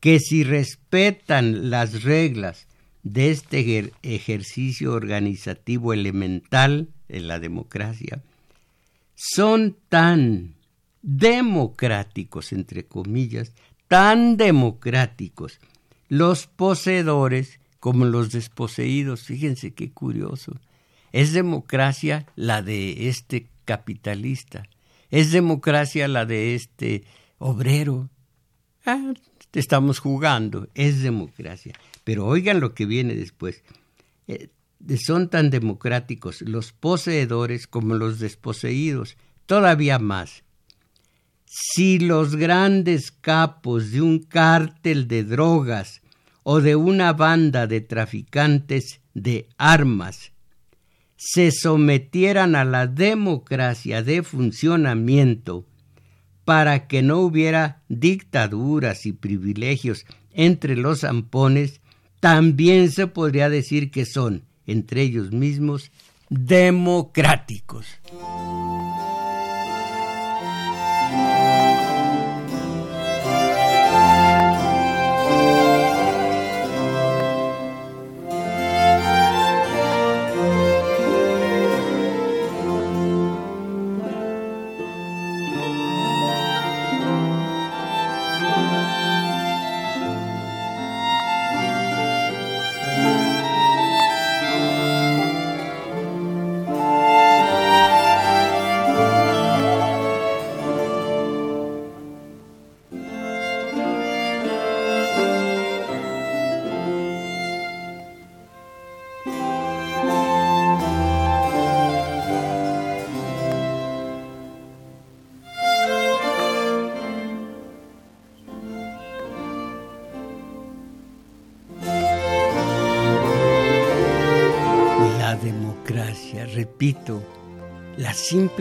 que 0.00 0.18
si 0.18 0.42
respetan 0.42 1.70
las 1.70 2.02
reglas 2.02 2.66
de 3.04 3.30
este 3.30 3.92
ejercicio 4.02 4.92
organizativo 4.92 5.92
elemental 5.92 6.88
en 7.08 7.28
la 7.28 7.38
democracia, 7.38 8.24
son 9.14 9.76
tan 9.88 10.54
democráticos, 11.02 12.52
entre 12.52 12.86
comillas, 12.86 13.52
tan 13.86 14.36
democráticos 14.36 15.60
los 16.08 16.48
poseedores 16.48 17.60
como 17.78 18.04
los 18.04 18.32
desposeídos. 18.32 19.22
Fíjense 19.22 19.74
qué 19.74 19.92
curioso. 19.92 20.58
Es 21.12 21.32
democracia 21.32 22.26
la 22.34 22.62
de 22.62 23.08
este 23.08 23.46
capitalista, 23.64 24.64
es 25.12 25.30
democracia 25.30 26.08
la 26.08 26.26
de 26.26 26.56
este 26.56 27.04
obrero. 27.40 28.10
Ah, 28.86 29.12
estamos 29.52 29.98
jugando, 29.98 30.68
es 30.74 31.02
democracia. 31.02 31.74
Pero 32.04 32.26
oigan 32.26 32.60
lo 32.60 32.74
que 32.74 32.86
viene 32.86 33.16
después. 33.16 33.64
Eh, 34.28 34.50
son 35.04 35.28
tan 35.28 35.50
democráticos 35.50 36.42
los 36.42 36.72
poseedores 36.72 37.66
como 37.66 37.94
los 37.94 38.20
desposeídos, 38.20 39.16
todavía 39.46 39.98
más. 39.98 40.44
Si 41.44 41.98
los 41.98 42.36
grandes 42.36 43.10
capos 43.10 43.90
de 43.90 44.02
un 44.02 44.20
cártel 44.20 45.08
de 45.08 45.24
drogas 45.24 46.00
o 46.44 46.60
de 46.60 46.76
una 46.76 47.12
banda 47.12 47.66
de 47.66 47.80
traficantes 47.80 49.00
de 49.14 49.48
armas 49.58 50.32
se 51.16 51.50
sometieran 51.50 52.54
a 52.54 52.64
la 52.64 52.86
democracia 52.86 54.02
de 54.02 54.22
funcionamiento 54.22 55.66
para 56.44 56.86
que 56.86 57.02
no 57.02 57.18
hubiera 57.18 57.82
dictaduras 57.88 59.06
y 59.06 59.12
privilegios 59.12 60.06
entre 60.32 60.76
los 60.76 61.00
zampones, 61.00 61.80
también 62.20 62.90
se 62.90 63.06
podría 63.06 63.48
decir 63.48 63.90
que 63.90 64.04
son, 64.04 64.42
entre 64.66 65.02
ellos 65.02 65.32
mismos, 65.32 65.90
democráticos. 66.28 67.86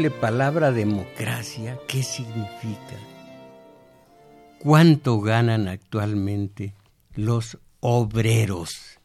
Palabra 0.07 0.71
democracia, 0.71 1.77
¿qué 1.89 2.01
significa? 2.03 2.95
¿Cuánto 4.59 5.19
ganan 5.19 5.67
actualmente 5.67 6.73
los 7.15 7.57
obreros? 7.81 8.97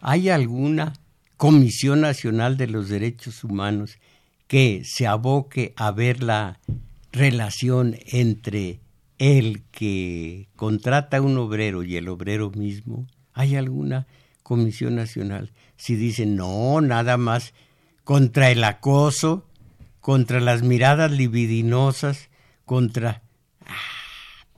¿Hay 0.00 0.28
alguna 0.28 0.94
Comisión 1.36 2.00
Nacional 2.00 2.56
de 2.56 2.66
los 2.66 2.88
Derechos 2.88 3.44
Humanos 3.44 3.98
que 4.48 4.82
se 4.84 5.06
aboque 5.06 5.72
a 5.76 5.92
ver 5.92 6.24
la 6.24 6.58
relación 7.12 7.96
entre 8.06 8.80
el 9.18 9.62
que 9.70 10.48
contrata 10.56 11.18
a 11.18 11.22
un 11.22 11.38
obrero 11.38 11.84
y 11.84 11.96
el 11.96 12.08
obrero 12.08 12.50
mismo? 12.50 13.06
¿Hay 13.34 13.54
alguna 13.54 14.08
Comisión 14.42 14.96
Nacional? 14.96 15.52
Si 15.76 15.94
dicen, 15.94 16.34
no, 16.34 16.80
nada 16.80 17.16
más 17.16 17.54
contra 18.04 18.50
el 18.50 18.64
acoso, 18.64 19.46
contra 20.02 20.40
las 20.40 20.62
miradas 20.62 21.10
libidinosas, 21.10 22.28
contra... 22.66 23.22
Ah, 23.66 23.72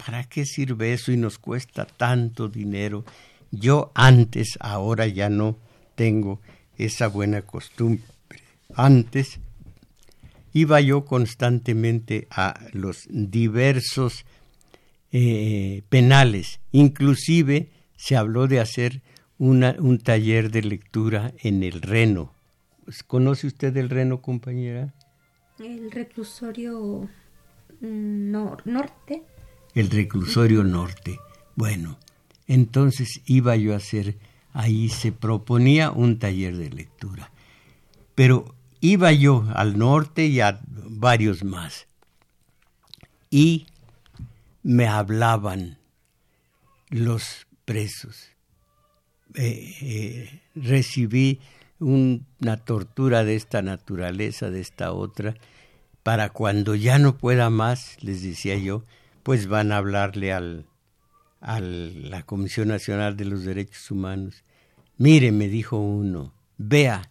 ¿Para 0.05 0.25
qué 0.25 0.45
sirve 0.45 0.93
eso 0.93 1.13
y 1.13 1.17
nos 1.17 1.39
cuesta 1.39 1.87
tanto 1.87 2.49
dinero? 2.49 3.05
Yo 3.53 3.93
antes, 3.95 4.59
ahora 4.59 5.07
ya 5.07 5.31
no 5.31 5.57
tengo 5.95 6.41
esa 6.77 7.07
buena 7.07 7.43
costumbre. 7.43 8.03
Antes 8.75 9.39
iba 10.53 10.81
yo 10.81 11.05
constantemente 11.05 12.27
a 12.31 12.59
los 12.73 13.07
diversos 13.09 14.25
eh, 15.13 15.83
penales. 15.89 16.59
Inclusive 16.73 17.71
se 17.97 18.17
habló 18.17 18.49
de 18.49 18.59
hacer 18.59 19.03
un 19.39 20.01
taller 20.03 20.51
de 20.51 20.63
lectura 20.63 21.33
en 21.39 21.63
el 21.63 21.83
Reno, 21.83 22.35
¿Conoce 23.07 23.47
usted 23.47 23.77
el 23.77 23.89
Reno, 23.89 24.21
compañera? 24.21 24.93
El 25.59 25.91
reclusorio 25.93 27.09
mm, 27.81 28.31
norte. 28.65 29.23
El 29.75 29.91
reclusorio 29.91 30.65
norte. 30.65 31.21
Bueno, 31.55 31.99
entonces 32.49 33.21
iba 33.27 33.57
yo 33.57 33.73
a 33.75 33.77
hacer, 33.77 34.19
ahí 34.53 34.89
se 34.89 35.13
proponía 35.13 35.91
un 35.93 36.19
taller 36.19 36.57
de 36.57 36.71
lectura. 36.71 37.31
Pero 38.15 38.55
iba 38.81 39.13
yo 39.13 39.47
al 39.55 39.79
norte 39.79 40.27
y 40.27 40.41
a 40.41 40.61
varios 40.67 41.45
más. 41.45 41.87
Y 43.31 43.67
me 44.63 44.89
hablaban 44.89 45.79
los 46.89 47.47
presos. 47.65 48.29
Eh, 49.35 49.75
eh, 49.81 50.43
recibí 50.55 51.41
una 51.81 52.57
tortura 52.65 53.25
de 53.25 53.37
esta 53.37 53.63
naturaleza, 53.63 54.51
de 54.51 54.61
esta 54.61 54.93
otra, 54.93 55.35
para 56.03 56.31
cuando 56.31 56.75
ya 56.75 56.99
no 56.99 57.17
pueda 57.17 57.51
más, 57.51 57.97
les 58.03 58.23
decía 58.23 58.57
yo, 58.57 58.85
pues 59.23 59.47
van 59.47 59.73
a 59.73 59.79
hablarle 59.79 60.33
al, 60.33 60.67
a 61.41 61.61
la 61.61 62.23
Comisión 62.23 62.69
Nacional 62.69 63.17
de 63.17 63.25
los 63.25 63.45
Derechos 63.45 63.91
Humanos. 63.91 64.45
Mire, 64.99 65.33
me 65.33 65.49
dijo 65.49 65.79
uno, 65.79 66.33
vea, 66.59 67.11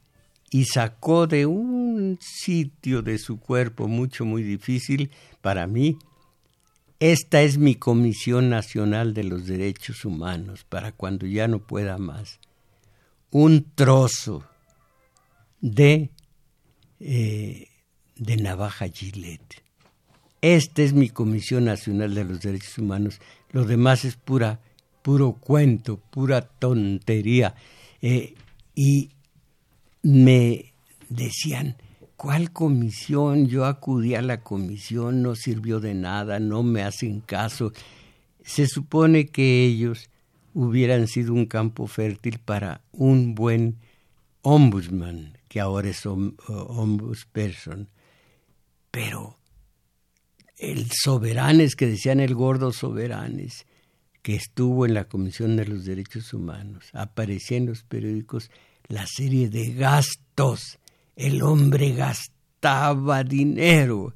y 0.51 0.65
sacó 0.65 1.25
de 1.27 1.45
un 1.47 2.19
sitio 2.21 3.01
de 3.01 3.17
su 3.17 3.39
cuerpo 3.39 3.87
mucho, 3.87 4.25
muy 4.25 4.43
difícil 4.43 5.09
para 5.41 5.65
mí, 5.65 5.97
esta 6.99 7.41
es 7.41 7.57
mi 7.57 7.75
Comisión 7.75 8.49
Nacional 8.49 9.13
de 9.13 9.25
los 9.25 9.45
Derechos 9.45 10.05
Humanos, 10.05 10.63
para 10.63 10.93
cuando 10.93 11.25
ya 11.25 11.47
no 11.47 11.59
pueda 11.59 11.97
más. 11.97 12.39
Un 13.29 13.65
trozo 13.75 14.45
de, 15.63 16.09
eh, 16.99 17.69
de 18.17 18.37
Navaja 18.37 18.89
Gillette. 18.89 19.63
Esta 20.41 20.81
es 20.81 20.91
mi 20.91 21.07
Comisión 21.07 21.63
Nacional 21.63 22.13
de 22.13 22.25
los 22.25 22.41
Derechos 22.41 22.77
Humanos. 22.77 23.21
Lo 23.51 23.63
demás 23.63 24.03
es 24.03 24.17
pura, 24.17 24.59
puro 25.01 25.31
cuento, 25.39 26.01
pura 26.09 26.41
tontería. 26.41 27.55
Eh, 28.01 28.35
y 28.75 29.11
me 30.01 30.73
decían, 31.07 31.77
¿cuál 32.17 32.51
comisión? 32.51 33.47
Yo 33.47 33.63
acudí 33.63 34.15
a 34.15 34.21
la 34.21 34.41
comisión, 34.41 35.21
no 35.21 35.33
sirvió 35.35 35.79
de 35.79 35.93
nada, 35.93 36.41
no 36.41 36.63
me 36.63 36.83
hacen 36.83 37.21
caso. 37.21 37.71
Se 38.43 38.67
supone 38.67 39.27
que 39.27 39.63
ellos 39.63 40.09
hubieran 40.53 41.07
sido 41.07 41.33
un 41.33 41.45
campo 41.45 41.87
fértil 41.87 42.39
para 42.39 42.81
un 42.91 43.33
buen 43.33 43.77
ombudsman, 44.41 45.37
que 45.53 45.61
ahora 45.61 45.87
es 45.87 46.03
ombudsperson. 46.07 47.87
Pero 48.89 49.37
el 50.57 50.89
soberanes, 50.91 51.75
que 51.75 51.85
decían 51.85 52.19
el 52.19 52.33
gordo 52.33 52.71
soberanes, 52.71 53.67
que 54.23 54.33
estuvo 54.33 54.87
en 54.87 54.95
la 54.95 55.07
Comisión 55.07 55.55
de 55.55 55.67
los 55.67 55.85
Derechos 55.85 56.33
Humanos, 56.33 56.85
aparecía 56.93 57.57
en 57.57 57.67
los 57.67 57.83
periódicos 57.83 58.49
la 58.87 59.05
serie 59.05 59.47
de 59.47 59.75
gastos. 59.75 60.79
El 61.15 61.43
hombre 61.43 61.93
gastaba 61.93 63.23
dinero, 63.23 64.15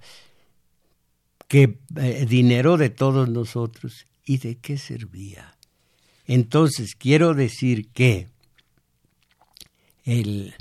que 1.48 1.78
eh, 1.98 2.26
dinero 2.28 2.78
de 2.78 2.90
todos 2.90 3.30
nosotros. 3.30 4.08
¿Y 4.26 4.40
de 4.40 4.58
qué 4.58 4.80
servía? 4.80 5.56
Entonces, 6.26 6.96
quiero 6.96 7.36
decir 7.36 7.90
que 7.90 8.28
el, 10.04 10.56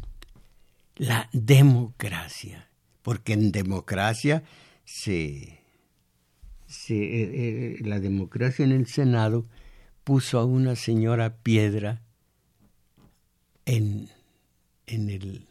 la 0.97 1.28
democracia, 1.32 2.68
porque 3.03 3.34
en 3.34 3.53
democracia 3.53 4.42
se, 4.84 5.61
se 6.66 6.94
eh, 6.94 7.30
eh, 7.32 7.76
la 7.82 8.01
democracia 8.01 8.64
en 8.64 8.72
el 8.72 8.86
Senado 8.86 9.47
puso 10.05 10.38
a 10.38 10.44
una 10.44 10.76
señora 10.76 11.36
piedra 11.36 12.03
en, 13.66 14.09
en, 14.86 15.11
el, 15.11 15.47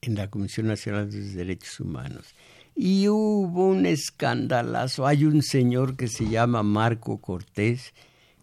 en 0.00 0.14
la 0.14 0.28
Comisión 0.30 0.66
Nacional 0.66 1.10
de 1.10 1.18
los 1.18 1.34
Derechos 1.34 1.80
Humanos. 1.80 2.34
Y 2.74 3.08
hubo 3.08 3.68
un 3.68 3.84
escandalazo. 3.84 5.06
Hay 5.06 5.24
un 5.24 5.42
señor 5.42 5.96
que 5.96 6.08
se 6.08 6.28
llama 6.28 6.62
Marco 6.62 7.20
Cortés, 7.20 7.92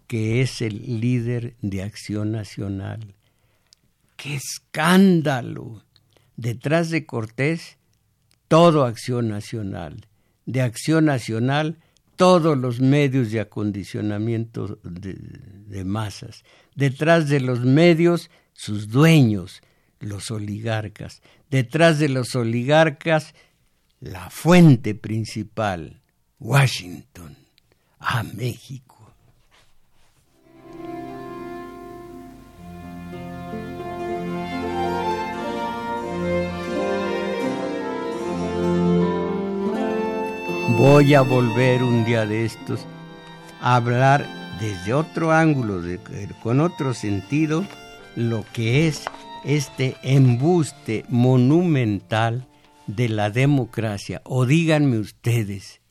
que 0.08 0.42
es 0.42 0.62
el 0.62 1.00
líder 1.00 1.56
de 1.62 1.84
Acción 1.84 2.32
Nacional. 2.32 3.16
¡Qué 4.18 4.36
escándalo! 4.36 5.84
Detrás 6.40 6.90
de 6.90 7.06
Cortés, 7.06 7.78
todo 8.48 8.86
Acción 8.86 9.28
Nacional. 9.28 10.08
De 10.46 10.62
Acción 10.62 11.04
Nacional, 11.04 11.80
todos 12.16 12.58
los 12.58 12.80
medios 12.80 13.30
de 13.32 13.42
acondicionamiento 13.42 14.80
de, 14.84 15.84
masas. 15.84 16.46
Detrás 16.76 17.28
de 17.28 17.42
los 17.42 17.60
medios, 17.60 18.32
sus 18.54 18.88
dueños, 18.88 19.62
los 20.00 20.32
oligarcas. 20.32 21.22
Detrás 21.50 22.00
de 22.00 22.08
los 22.08 22.34
oligarcas, 22.36 23.36
la 24.00 24.30
fuente 24.30 24.96
principal, 24.96 26.00
Washington, 26.40 27.36
a 28.00 28.24
México. 28.24 28.99
Voy 40.80 41.14
a 41.14 41.24
volver 41.24 41.84
un 41.84 42.06
día 42.06 42.26
de 42.26 42.46
estos 42.46 42.86
a 43.60 43.76
hablar 43.76 44.26
desde 44.62 44.94
otro 44.94 45.34
ángulo, 45.34 45.82
con 46.42 46.62
otro 46.62 46.94
sentido, 46.94 47.66
lo 48.16 48.46
que 48.54 48.88
es 48.88 49.04
este 49.44 49.98
embuste 50.04 51.04
monumental 51.10 52.48
de 52.88 53.10
la 53.10 53.30
democracia. 53.30 54.22
O 54.24 54.46
díganme 54.46 55.00
ustedes, 55.00 55.82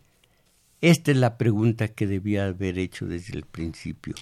esta 0.80 1.10
es 1.10 1.18
la 1.18 1.36
pregunta 1.36 1.88
que 1.88 2.06
debía 2.06 2.46
haber 2.46 2.78
hecho 2.78 3.04
desde 3.04 3.36
el 3.36 3.44
principio. 3.44 4.14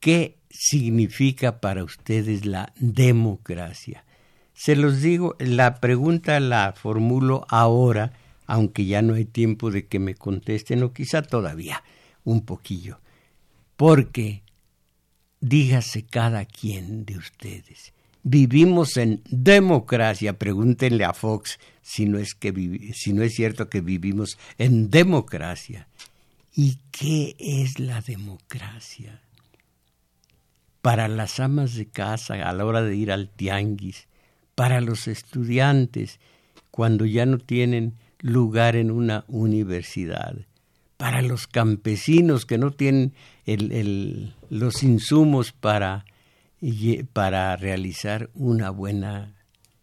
¿Qué 0.00 0.38
significa 0.48 1.60
para 1.60 1.84
ustedes 1.84 2.46
la 2.46 2.72
democracia? 2.76 4.06
Se 4.54 4.74
los 4.74 5.02
digo, 5.02 5.36
la 5.38 5.80
pregunta 5.80 6.40
la 6.40 6.72
formulo 6.72 7.44
ahora, 7.50 8.14
aunque 8.46 8.84
ya 8.86 9.02
no 9.02 9.14
hay 9.14 9.24
tiempo 9.24 9.70
de 9.70 9.86
que 9.86 9.98
me 9.98 10.14
contesten, 10.14 10.82
o 10.82 10.92
quizá 10.92 11.22
todavía 11.22 11.82
un 12.24 12.44
poquillo. 12.44 13.00
Porque 13.76 14.42
dígase 15.40 16.04
cada 16.04 16.44
quien 16.44 17.04
de 17.04 17.18
ustedes. 17.18 17.92
Vivimos 18.22 18.96
en 18.96 19.22
democracia. 19.28 20.38
Pregúntenle 20.38 21.04
a 21.04 21.12
Fox 21.12 21.58
si 21.82 22.06
no 22.06 22.18
es, 22.18 22.34
que 22.34 22.92
si 22.94 23.12
no 23.12 23.22
es 23.22 23.34
cierto 23.34 23.68
que 23.68 23.80
vivimos 23.80 24.38
en 24.58 24.90
democracia. 24.90 25.88
¿Y 26.54 26.78
qué 26.90 27.34
es 27.38 27.78
la 27.78 28.00
democracia? 28.00 29.20
Para 30.80 31.08
las 31.08 31.40
amas 31.40 31.74
de 31.74 31.86
casa 31.86 32.34
a 32.34 32.52
la 32.52 32.64
hora 32.64 32.82
de 32.82 32.94
ir 32.94 33.10
al 33.10 33.28
tianguis, 33.28 34.06
para 34.54 34.80
los 34.80 35.08
estudiantes 35.08 36.20
cuando 36.70 37.04
ya 37.06 37.26
no 37.26 37.38
tienen 37.38 37.94
lugar 38.22 38.76
en 38.76 38.90
una 38.90 39.24
universidad, 39.28 40.46
para 40.96 41.20
los 41.20 41.46
campesinos 41.46 42.46
que 42.46 42.56
no 42.56 42.70
tienen 42.70 43.12
los 44.48 44.82
insumos 44.82 45.52
para 45.52 46.06
para 47.12 47.56
realizar 47.56 48.30
una 48.34 48.70
buena 48.70 49.34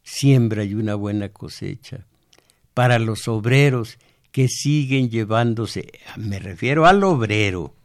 siembra 0.01 0.63
y 0.63 0.73
una 0.73 0.95
buena 0.95 1.27
cosecha. 1.29 2.05
Para 2.73 2.99
los 2.99 3.27
obreros 3.27 3.97
que 4.31 4.47
siguen 4.47 5.09
llevándose, 5.09 5.91
me 6.15 6.39
refiero 6.39 6.85
al 6.85 7.03
obrero, 7.03 7.75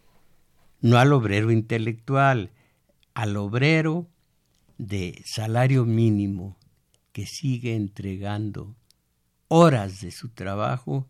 no 0.80 0.98
al 0.98 1.12
obrero 1.12 1.50
intelectual, 1.50 2.50
al 3.14 3.36
obrero 3.36 4.06
de 4.78 5.20
salario 5.24 5.84
mínimo 5.84 6.56
que 7.12 7.26
sigue 7.26 7.74
entregando 7.74 8.76
horas 9.56 10.00
de 10.00 10.10
su 10.10 10.30
trabajo 10.30 11.08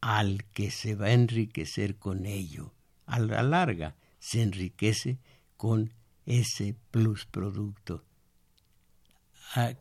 al 0.00 0.42
que 0.46 0.72
se 0.72 0.96
va 0.96 1.06
a 1.06 1.12
enriquecer 1.12 1.96
con 1.96 2.26
ello. 2.26 2.74
A 3.06 3.20
la 3.20 3.44
larga 3.44 3.94
se 4.18 4.42
enriquece 4.42 5.20
con 5.56 5.94
ese 6.26 6.74
plus 6.90 7.24
producto. 7.24 8.04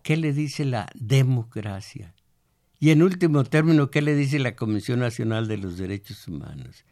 ¿Qué 0.04 0.16
le 0.16 0.32
dice 0.32 0.64
la 0.64 0.92
democracia? 0.94 2.14
Y 2.80 2.92
en 2.92 3.02
último 3.02 3.46
término, 3.46 3.90
¿qué 3.90 4.04
le 4.04 4.14
dice 4.14 4.38
la 4.38 4.56
Comisión 4.56 5.00
Nacional 5.00 5.48
de 5.48 5.58
los 5.58 5.80
Derechos 5.80 6.28
Humanos? 6.28 6.86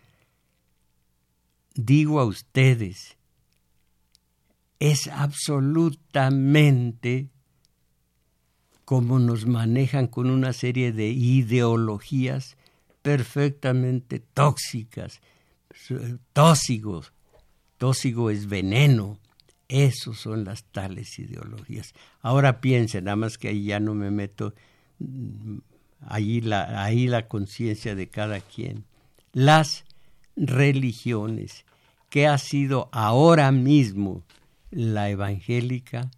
Digo 1.75 2.19
a 2.19 2.25
ustedes, 2.25 3.15
es 4.79 5.07
absolutamente 5.07 7.29
como 8.91 9.19
nos 9.19 9.45
manejan 9.45 10.07
con 10.07 10.29
una 10.29 10.51
serie 10.51 10.91
de 10.91 11.07
ideologías 11.07 12.57
perfectamente 13.01 14.19
tóxicas, 14.19 15.21
tóxicos. 16.33 17.13
Tóxico 17.77 18.29
es 18.29 18.49
veneno, 18.49 19.17
esos 19.69 20.19
son 20.19 20.43
las 20.43 20.65
tales 20.65 21.17
ideologías. 21.19 21.93
Ahora 22.19 22.59
piensen, 22.59 23.05
nada 23.05 23.15
más 23.15 23.37
que 23.37 23.47
ahí 23.47 23.63
ya 23.63 23.79
no 23.79 23.95
me 23.95 24.11
meto, 24.11 24.53
mm, 24.99 25.59
ahí 26.01 26.41
la, 26.41 26.83
ahí 26.83 27.07
la 27.07 27.29
conciencia 27.29 27.95
de 27.95 28.09
cada 28.09 28.41
quien. 28.41 28.83
Las 29.31 29.85
religiones, 30.35 31.63
que 32.09 32.27
ha 32.27 32.37
sido 32.37 32.89
ahora 32.91 33.53
mismo 33.53 34.25
la 34.69 35.09
evangélica 35.09 36.11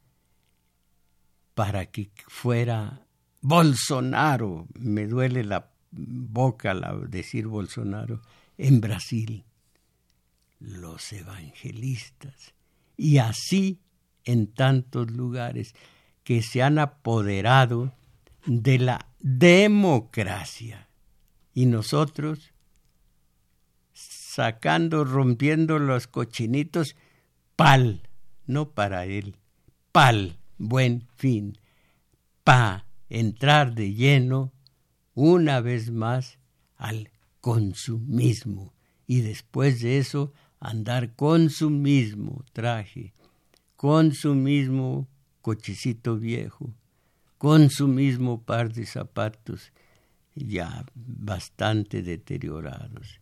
para 1.54 1.86
que 1.88 2.12
fuera 2.28 3.06
Bolsonaro, 3.42 4.68
me 4.74 5.06
duele 5.08 5.44
la 5.44 5.70
boca 5.92 6.74
decir 7.08 7.48
Bolsonaro, 7.48 8.22
en 8.58 8.82
Brasil, 8.82 9.44
los 10.60 11.12
evangelistas. 11.14 12.54
Y 12.96 13.18
así 13.18 13.82
en 14.26 14.48
tantos 14.48 15.12
lugares 15.12 15.76
que 16.24 16.42
se 16.42 16.64
han 16.64 16.80
apoderado 16.80 17.94
de 18.46 18.80
la 18.80 19.08
democracia. 19.20 20.88
Y 21.54 21.66
nosotros, 21.66 22.54
sacando, 23.94 25.04
rompiendo 25.04 25.80
los 25.80 26.08
cochinitos, 26.08 26.96
pal, 27.56 28.08
no 28.48 28.72
para 28.72 29.06
él, 29.06 29.38
pal, 29.92 30.38
buen 30.68 31.08
fin, 31.16 31.58
pa 32.44 32.86
entrar 33.10 33.76
de 33.76 33.94
lleno 33.94 34.52
una 35.14 35.62
vez 35.62 35.92
más 35.92 36.40
al 36.78 37.12
consumismo. 37.42 38.74
Y 39.06 39.22
después 39.22 39.82
de 39.82 39.98
eso, 39.98 40.34
andar 40.60 41.14
con 41.16 41.50
su 41.50 41.70
mismo 41.70 42.44
traje, 42.54 43.14
con 43.76 44.14
su 44.14 44.34
mismo 44.34 45.08
cochecito 45.42 46.18
viejo, 46.18 46.74
con 47.38 47.70
su 47.70 47.88
mismo 47.88 48.42
par 48.42 48.72
de 48.72 48.86
zapatos 48.86 49.74
ya 50.36 50.86
bastante 50.96 52.02
deteriorados. 52.02 53.20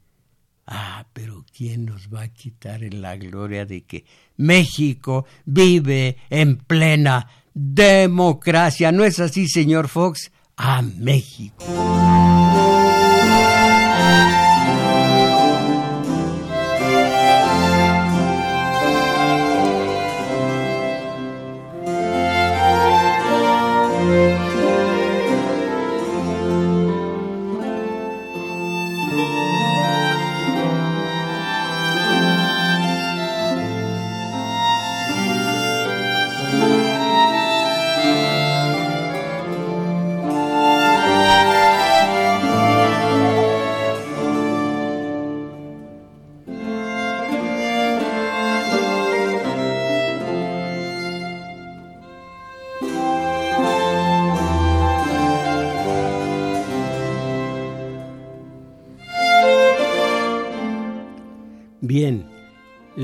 Ah, 0.73 1.05
pero 1.11 1.43
¿quién 1.53 1.83
nos 1.83 2.07
va 2.07 2.21
a 2.21 2.27
quitar 2.29 2.81
la 2.93 3.17
gloria 3.17 3.65
de 3.65 3.83
que 3.83 4.05
México 4.37 5.25
vive 5.43 6.15
en 6.29 6.55
plena 6.55 7.27
democracia? 7.53 8.93
¿No 8.93 9.03
es 9.03 9.19
así, 9.19 9.49
señor 9.49 9.89
Fox? 9.89 10.31
A 10.55 10.81
México. 10.81 11.65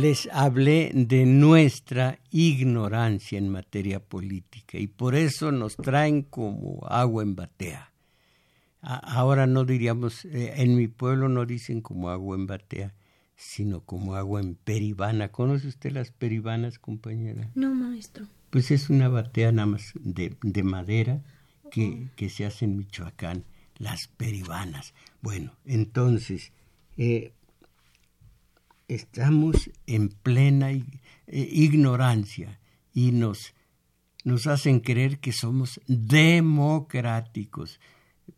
Les 0.08 0.30
hablé 0.32 0.92
de 0.94 1.26
nuestra 1.26 2.20
ignorancia 2.32 3.38
en 3.38 3.50
materia 3.50 4.00
política 4.00 4.78
y 4.78 4.88
por 4.88 5.16
eso 5.16 5.52
nos 5.52 5.76
traen 5.76 6.22
como 6.22 6.80
agua 6.88 7.24
en 7.24 7.36
batea. 7.36 7.92
Ahora 8.82 9.48
no 9.48 9.66
diríamos, 9.66 10.24
eh, 10.24 10.54
en 10.58 10.78
mi 10.78 10.88
pueblo 10.88 11.28
no 11.28 11.46
dicen 11.46 11.82
como 11.82 12.10
agua 12.10 12.38
en 12.38 12.48
batea, 12.48 12.94
sino 13.36 13.82
como 13.82 14.16
agua 14.16 14.40
en 14.40 14.56
peribana. 14.56 15.28
¿Conoce 15.30 15.68
usted 15.68 15.92
las 15.92 16.12
peribanas, 16.12 16.80
compañera? 16.80 17.50
No, 17.54 17.76
maestro. 17.76 18.28
Pues 18.50 18.72
es 18.72 18.90
una 18.90 19.10
batea 19.10 19.52
nada 19.52 19.66
más 19.66 19.92
de, 19.96 20.64
madera 20.64 21.22
que, 21.70 22.08
que, 22.16 22.30
se 22.30 22.46
hace 22.46 22.64
en 22.64 22.78
Michoacán, 22.78 23.44
las 23.78 24.08
peribanas. 24.08 24.94
Bueno, 25.22 25.52
entonces, 25.66 26.54
eh, 26.96 27.34
estamos 28.88 29.70
en 29.86 30.10
plena 30.10 30.72
eh, 30.72 30.84
ignorancia 31.28 32.60
y 32.94 33.12
nos, 33.12 33.54
nos 34.24 34.48
hacen 34.48 34.80
creer 34.80 35.20
que 35.20 35.34
somos 35.34 35.82
democráticos. 35.88 37.80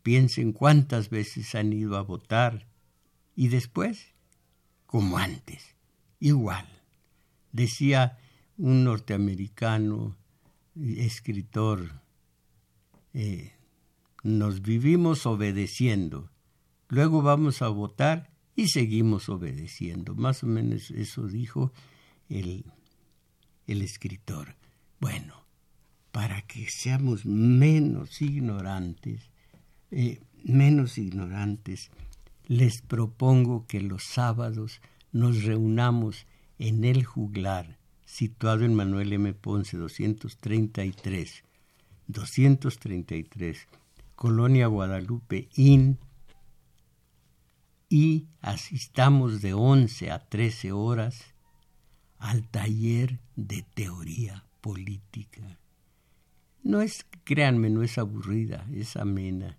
Piensen 0.02 0.54
cuántas 0.54 1.10
veces 1.10 1.56
han 1.56 1.74
ido 1.74 1.98
a 1.98 2.02
votar 2.02 2.68
y 3.36 3.48
después, 3.48 4.14
como 4.86 5.18
antes, 5.18 5.76
igual. 6.20 6.68
Decía 7.52 8.18
un 8.58 8.84
norteamericano, 8.84 10.18
escritor, 10.76 12.02
eh, 13.14 13.54
nos 14.24 14.62
vivimos 14.62 15.26
obedeciendo, 15.26 16.30
luego 16.90 17.22
vamos 17.22 17.62
a 17.62 17.70
votar 17.70 18.30
y 18.60 18.68
seguimos 18.68 19.30
obedeciendo. 19.30 20.16
Más 20.16 20.44
o 20.44 20.48
menos 20.48 20.92
eso 20.92 21.28
dijo 21.28 21.72
el, 22.28 22.66
el 23.68 23.82
escritor. 23.82 24.58
Bueno, 25.00 25.46
para 26.12 26.42
que 26.42 26.70
seamos 26.70 27.26
menos 27.26 28.22
ignorantes, 28.22 29.32
eh, 29.92 30.20
menos 30.44 30.98
ignorantes, 30.98 31.90
les 32.48 32.82
propongo 32.82 33.66
que 33.66 33.80
los 33.80 34.04
sábados 34.04 34.82
nos 35.14 35.44
reunamos 35.46 36.28
en 36.58 36.84
el 36.84 37.06
juglar, 37.06 37.78
situado 38.04 38.66
en 38.66 38.74
Manuel 38.74 39.14
M. 39.14 39.34
Ponce 39.36 39.78
233, 39.78 41.46
233, 42.08 43.68
Colonia 44.18 44.68
Guadalupe, 44.68 45.48
IN, 45.56 45.98
y 47.90 48.28
asistamos 48.42 49.42
de 49.42 49.54
11 49.56 50.12
a 50.12 50.20
13 50.20 50.72
horas 50.72 51.34
al 52.20 52.48
taller 52.48 53.20
de 53.36 53.64
teoría 53.74 54.46
política. 54.62 55.60
No 56.62 56.82
es, 56.82 57.06
créanme, 57.24 57.72
no 57.72 57.82
es 57.82 57.98
aburrida, 57.98 58.68
es 58.72 58.96
amena, 58.96 59.58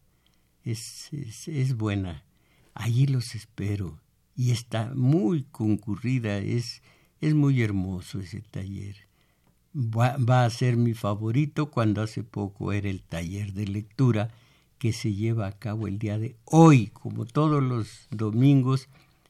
es, 0.63 1.11
es, 1.13 1.77
buena. 1.77 2.25
Allí 2.73 3.07
los 3.07 3.35
espero 3.35 4.01
y 4.37 4.53
está 4.53 4.93
muy 4.95 5.43
concurrida, 5.45 6.39
es, 6.39 6.83
es 7.21 7.35
muy 7.35 7.63
hermoso 7.63 8.21
ese 8.21 8.43
taller. 8.43 9.09
va 9.75 10.45
a 10.45 10.51
ser 10.51 10.77
mi 10.77 10.95
favorito 10.95 11.71
cuando 11.71 12.03
hace 12.03 12.23
poco 12.23 12.73
era 12.73 12.89
el 12.89 13.03
taller 13.03 13.55
de 13.55 13.67
lectura 13.67 14.31
que 14.81 14.95
se 14.95 15.13
lleva 15.13 15.47
a 15.47 15.53
cabo 15.53 15.87
el 15.87 15.99
día 15.99 16.19
de 16.19 16.37
hoy, 16.47 16.87
como 16.87 17.27
todos 17.27 17.63
los 17.63 18.09
domingos, 18.11 18.89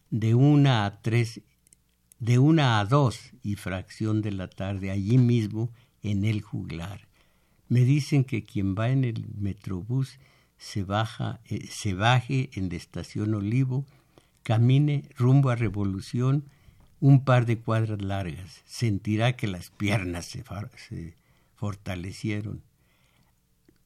de 0.09 0.37
una 0.37 0.87
a 0.87 1.03
tres, 1.03 1.41
de 2.21 2.39
una 2.39 2.79
a 2.79 2.85
dos 2.85 3.33
y 3.43 3.57
fracción 3.57 4.23
de 4.23 4.31
la 4.31 4.49
tarde, 4.49 4.93
allí 4.93 5.19
mismo 5.19 5.69
en 6.05 6.25
el 6.25 6.41
juglar. 6.41 7.09
Me 7.69 7.81
dicen 7.81 8.23
que 8.23 8.45
quien 8.45 8.77
va 8.77 8.91
en 8.91 9.03
el 9.03 9.27
metrobús 9.37 10.21
se 10.57 10.85
baja, 10.85 11.41
eh, 11.47 11.67
se 11.69 11.95
baje 11.95 12.51
en 12.53 12.69
la 12.69 12.77
estación 12.77 13.35
Olivo, 13.35 13.85
camine 14.45 15.03
rumbo 15.17 15.51
a 15.51 15.57
Revolución 15.57 16.45
un 17.01 17.25
par 17.25 17.45
de 17.45 17.59
cuadras 17.59 18.01
largas, 18.01 18.63
sentirá 18.67 19.35
que 19.35 19.49
las 19.49 19.71
piernas 19.71 20.27
se 20.27 20.45
fortalecieron 21.57 22.63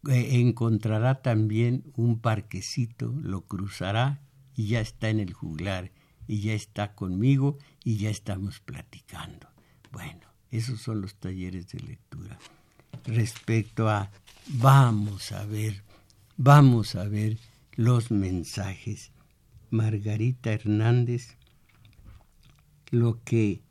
eh, 0.09 0.41
encontrará 0.41 1.23
también 1.23 1.85
un 1.97 2.19
parquecito, 2.19 3.15
lo 3.23 3.43
cruzará 3.43 4.21
y 4.55 4.69
ya 4.69 4.81
está 4.81 5.09
en 5.09 5.21
el 5.21 5.33
juglar 5.33 5.93
y 6.27 6.41
ya 6.41 6.53
está 6.55 6.95
conmigo 6.95 7.59
y 7.85 7.97
ya 7.97 8.11
estamos 8.11 8.61
platicando. 8.61 9.49
Bueno, 9.93 10.27
esos 10.51 10.81
son 10.81 11.01
los 11.01 11.15
talleres 11.15 11.69
de 11.69 11.81
lectura. 11.81 12.39
Respecto 13.05 13.89
a 13.89 14.11
vamos 14.49 15.33
a 15.33 15.45
ver, 15.47 15.83
vamos 16.37 16.95
a 16.95 17.05
ver 17.05 17.39
los 17.77 18.11
mensajes. 18.11 19.13
Margarita 19.71 20.53
Hernández, 20.53 21.37
lo 22.91 23.23
que 23.25 23.63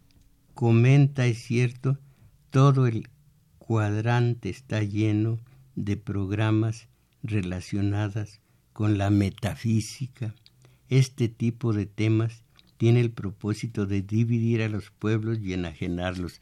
comenta 0.53 1.25
es 1.25 1.41
cierto, 1.43 1.97
todo 2.49 2.87
el 2.87 3.09
cuadrante 3.57 4.49
está 4.49 4.83
lleno 4.83 5.39
de 5.75 5.97
programas 5.97 6.87
relacionadas 7.23 8.39
con 8.73 8.97
la 8.97 9.09
metafísica. 9.09 10.33
Este 10.89 11.29
tipo 11.29 11.73
de 11.73 11.85
temas 11.85 12.43
tiene 12.77 12.99
el 12.99 13.11
propósito 13.11 13.85
de 13.85 14.01
dividir 14.01 14.61
a 14.61 14.69
los 14.69 14.91
pueblos 14.91 15.39
y 15.39 15.53
enajenarlos, 15.53 16.41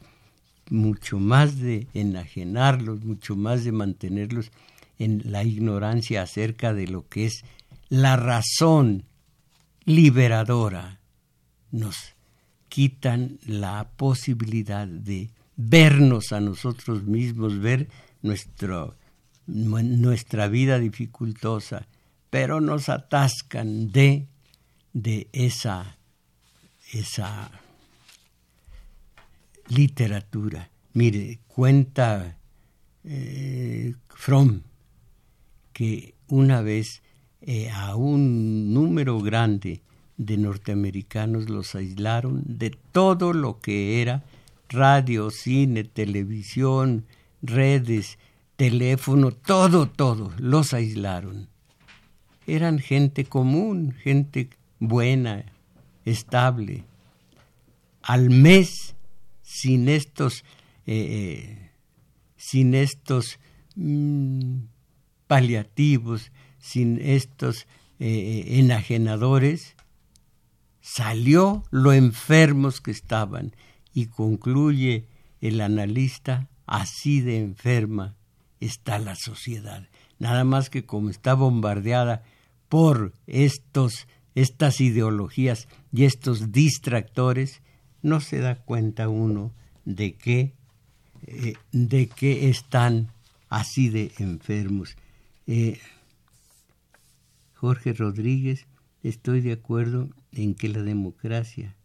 mucho 0.70 1.18
más 1.18 1.58
de 1.58 1.86
enajenarlos, 1.94 3.04
mucho 3.04 3.36
más 3.36 3.64
de 3.64 3.72
mantenerlos 3.72 4.50
en 4.98 5.22
la 5.24 5.44
ignorancia 5.44 6.22
acerca 6.22 6.74
de 6.74 6.88
lo 6.88 7.08
que 7.08 7.26
es 7.26 7.44
la 7.88 8.16
razón 8.16 9.04
liberadora. 9.84 11.00
Nos 11.70 12.14
quitan 12.68 13.38
la 13.46 13.90
posibilidad 13.96 14.86
de 14.86 15.30
vernos 15.56 16.32
a 16.32 16.40
nosotros 16.40 17.04
mismos, 17.04 17.58
ver 17.58 17.88
nuestro 18.22 18.96
nuestra 19.46 20.48
vida 20.48 20.78
dificultosa, 20.78 21.86
pero 22.30 22.60
nos 22.60 22.88
atascan 22.88 23.92
de, 23.92 24.26
de 24.92 25.28
esa, 25.32 25.96
esa 26.92 27.50
literatura. 29.68 30.70
Mire, 30.94 31.40
cuenta 31.46 32.36
eh, 33.04 33.94
Fromm 34.08 34.62
que 35.72 36.14
una 36.28 36.60
vez 36.60 37.02
eh, 37.40 37.70
a 37.70 37.96
un 37.96 38.72
número 38.72 39.20
grande 39.20 39.82
de 40.16 40.36
norteamericanos 40.36 41.48
los 41.48 41.74
aislaron 41.74 42.42
de 42.46 42.70
todo 42.70 43.32
lo 43.32 43.60
que 43.60 44.00
era 44.00 44.22
radio, 44.68 45.30
cine, 45.30 45.84
televisión, 45.84 47.04
redes, 47.42 48.18
teléfono, 48.56 49.30
todo, 49.32 49.88
todo, 49.88 50.32
los 50.38 50.72
aislaron. 50.72 51.48
Eran 52.46 52.78
gente 52.78 53.24
común, 53.24 53.92
gente 53.92 54.50
buena, 54.78 55.44
estable. 56.04 56.84
Al 58.02 58.30
mes, 58.30 58.94
sin 59.42 59.88
estos, 59.88 60.44
eh, 60.86 60.94
eh, 60.94 61.70
sin 62.36 62.74
estos 62.74 63.38
mm, 63.76 64.58
paliativos, 65.26 66.32
sin 66.58 66.98
estos 67.00 67.66
eh, 68.00 68.44
enajenadores, 68.58 69.76
salió 70.80 71.64
lo 71.70 71.92
enfermos 71.92 72.80
que 72.80 72.90
estaban 72.90 73.54
y 73.94 74.06
concluye 74.06 75.06
el 75.40 75.60
analista 75.60 76.48
así 76.66 77.20
de 77.20 77.38
enferma 77.38 78.16
está 78.66 78.98
la 78.98 79.16
sociedad. 79.16 79.88
Nada 80.18 80.44
más 80.44 80.70
que 80.70 80.84
como 80.84 81.10
está 81.10 81.34
bombardeada 81.34 82.22
por 82.68 83.12
estos, 83.26 84.06
estas 84.34 84.80
ideologías 84.80 85.68
y 85.92 86.04
estos 86.04 86.52
distractores, 86.52 87.60
no 88.02 88.20
se 88.20 88.38
da 88.38 88.56
cuenta 88.56 89.08
uno 89.08 89.52
de 89.84 90.14
que, 90.14 90.54
eh, 91.26 91.54
de 91.72 92.08
que 92.08 92.48
están 92.48 93.08
así 93.48 93.88
de 93.90 94.12
enfermos. 94.18 94.96
Eh, 95.46 95.78
Jorge 97.54 97.92
Rodríguez, 97.92 98.66
estoy 99.02 99.40
de 99.40 99.52
acuerdo 99.52 100.08
en 100.32 100.54
que 100.54 100.68
la 100.68 100.82
democracia 100.82 101.76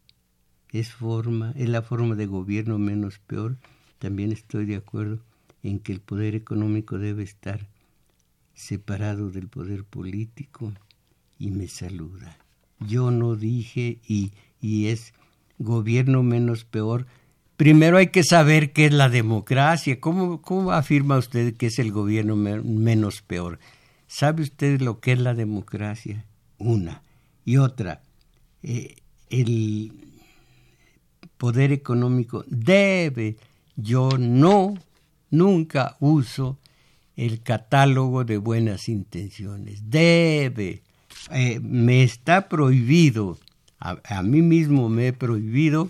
es 0.71 0.91
forma, 0.91 1.53
es 1.55 1.69
la 1.69 1.81
forma 1.81 2.15
de 2.15 2.25
gobierno 2.25 2.77
menos 2.77 3.19
peor. 3.19 3.57
También 3.99 4.31
estoy 4.31 4.65
de 4.65 4.75
acuerdo 4.75 5.21
en 5.67 5.79
que 5.79 5.91
el 5.91 5.99
poder 5.99 6.33
económico 6.35 6.97
debe 6.97 7.23
estar 7.23 7.67
separado 8.53 9.29
del 9.29 9.47
poder 9.47 9.83
político 9.83 10.73
y 11.37 11.51
me 11.51 11.67
saluda. 11.67 12.37
Yo 12.79 13.11
no 13.11 13.35
dije 13.35 13.99
y, 14.07 14.31
y 14.61 14.87
es 14.87 15.13
gobierno 15.59 16.23
menos 16.23 16.63
peor. 16.63 17.05
Primero 17.57 17.97
hay 17.97 18.07
que 18.07 18.23
saber 18.23 18.71
qué 18.71 18.85
es 18.85 18.93
la 18.93 19.09
democracia. 19.09 19.99
¿Cómo, 19.99 20.41
cómo 20.41 20.71
afirma 20.71 21.17
usted 21.17 21.55
que 21.55 21.67
es 21.67 21.79
el 21.79 21.91
gobierno 21.91 22.35
menos 22.35 23.21
peor? 23.21 23.59
¿Sabe 24.07 24.43
usted 24.43 24.79
lo 24.81 24.99
que 24.99 25.11
es 25.11 25.19
la 25.19 25.33
democracia? 25.33 26.25
Una. 26.57 27.01
Y 27.43 27.57
otra, 27.57 28.01
eh, 28.63 28.95
el 29.29 29.91
poder 31.37 31.71
económico 31.71 32.45
debe, 32.47 33.37
yo 33.75 34.09
no, 34.17 34.75
nunca 35.29 35.97
uso 35.99 36.57
el 37.15 37.41
catálogo 37.41 38.23
de 38.23 38.37
buenas 38.37 38.89
intenciones. 38.89 39.89
Debe, 39.89 40.81
eh, 41.31 41.59
me 41.61 42.03
está 42.03 42.47
prohibido, 42.49 43.37
a, 43.79 44.21
mí 44.23 44.41
mismo 44.41 44.89
me 44.89 45.07
he 45.07 45.13
prohibido, 45.13 45.89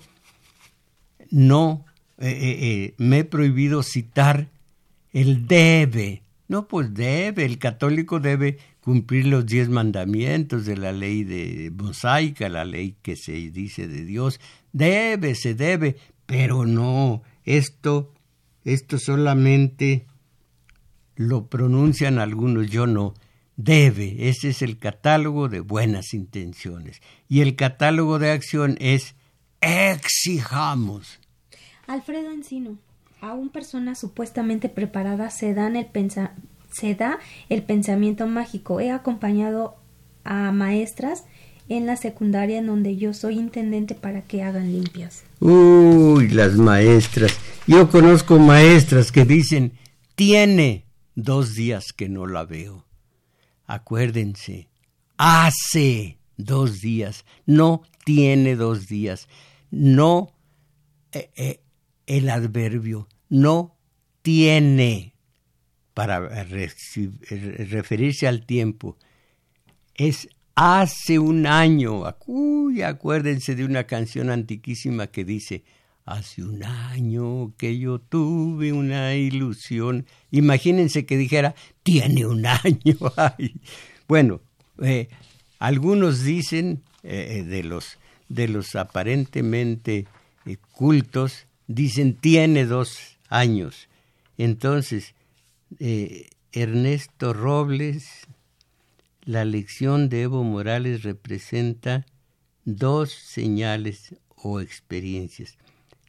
no, 1.32 1.86
eh, 2.18 2.94
me 2.98 3.20
he 3.20 3.24
prohibido 3.24 3.84
citar 3.84 4.48
el 5.14 5.48
debe. 5.48 6.22
No, 6.48 6.68
pues 6.68 6.94
debe, 6.94 7.44
el 7.44 7.58
católico 7.58 8.20
debe 8.20 8.58
cumplir 8.82 9.28
los 9.28 9.46
diez 9.46 9.68
mandamientos 9.68 10.66
de 10.66 10.78
la 10.78 10.94
ley 10.94 11.26
de 11.26 11.72
mosaica, 11.72 12.48
la 12.48 12.64
ley 12.64 12.96
que 13.02 13.18
se 13.18 13.34
dice 13.34 13.88
de 13.88 14.06
Dios. 14.06 14.40
Debe, 14.72 15.36
se 15.36 15.56
debe, 15.56 15.98
pero 16.26 16.66
no, 16.66 17.22
esto, 17.44 18.14
esto 18.68 19.00
solamente 19.00 20.06
lo 21.16 21.48
pronuncian 21.48 22.20
algunos, 22.20 22.70
yo 22.70 22.86
no. 22.86 23.14
Debe, 23.56 24.30
ese 24.30 24.50
es 24.50 24.62
el 24.62 24.78
catálogo 24.78 25.48
de 25.48 25.62
buenas 25.62 26.14
intenciones. 26.14 27.02
Y 27.30 27.40
el 27.40 27.56
catálogo 27.56 28.20
de 28.20 28.32
acción 28.32 28.78
es 28.80 29.16
exijamos. 29.62 31.20
Alfredo 31.88 32.30
Encino, 32.32 32.78
aún 33.22 33.50
personas 33.50 34.00
supuestamente 34.00 34.68
preparadas 34.68 35.38
se 35.38 35.52
el 35.52 35.88
se 36.70 36.94
da 36.94 37.20
el 37.48 37.64
pensamiento 37.64 38.28
mágico. 38.28 38.82
He 38.82 38.92
acompañado 38.92 39.78
a 40.26 40.52
maestras 40.52 41.24
en 41.70 41.86
la 41.86 41.98
secundaria 41.98 42.60
en 42.60 42.68
donde 42.68 42.96
yo 42.96 43.14
soy 43.14 43.38
intendente 43.38 43.96
para 43.96 44.22
que 44.22 44.44
hagan 44.44 44.72
limpias. 44.72 45.24
Uy, 45.40 46.30
las 46.30 46.56
maestras. 46.56 47.38
Yo 47.68 47.90
conozco 47.90 48.40
maestras 48.40 49.12
que 49.12 49.26
dicen, 49.26 49.74
tiene 50.16 50.86
dos 51.16 51.56
días 51.56 51.92
que 51.94 52.10
no 52.10 52.28
la 52.28 52.46
veo. 52.46 52.86
Acuérdense, 53.66 54.70
hace 55.18 56.18
dos 56.38 56.80
días, 56.80 57.26
no 57.46 57.84
tiene 58.06 58.56
dos 58.56 58.88
días, 58.88 59.28
no 59.70 60.34
eh, 61.12 61.30
eh, 61.36 61.60
el 62.06 62.30
adverbio, 62.30 63.10
no 63.30 63.76
tiene 64.22 65.14
para 65.94 66.20
referirse 66.20 68.28
al 68.28 68.46
tiempo, 68.46 68.98
es 69.96 70.30
hace 70.58 71.20
un 71.20 71.46
año. 71.46 72.04
Uy, 72.26 72.82
acuérdense 72.82 73.56
de 73.56 73.64
una 73.64 73.84
canción 73.84 74.32
antiquísima 74.32 75.06
que 75.06 75.24
dice, 75.24 75.64
hace 76.04 76.44
un 76.44 76.64
año 76.64 77.54
que 77.58 77.78
yo 77.78 78.00
tuve 78.00 78.74
una 78.74 79.14
ilusión. 79.14 80.08
Imagínense 80.32 81.06
que 81.06 81.16
dijera, 81.16 81.54
tiene 81.84 82.26
un 82.26 82.46
año. 82.46 82.98
Bueno, 84.08 84.40
eh, 84.82 85.10
algunos 85.60 86.24
dicen, 86.24 86.82
eh, 87.04 87.44
de, 87.46 87.62
los, 87.62 88.00
de 88.30 88.48
los 88.48 88.78
aparentemente 88.78 90.06
eh, 90.46 90.56
cultos, 90.72 91.46
dicen, 91.68 92.16
tiene 92.16 92.66
dos 92.66 93.18
años. 93.28 93.90
Entonces, 94.38 95.14
eh, 95.80 96.30
Ernesto 96.54 97.34
Robles, 97.34 98.28
la 99.28 99.44
lección 99.44 100.08
de 100.08 100.22
Evo 100.22 100.46
Morales 100.46 101.04
representa 101.04 102.06
dos 102.64 103.12
señales 103.12 104.16
o 104.38 104.62
experiencias. 104.62 105.58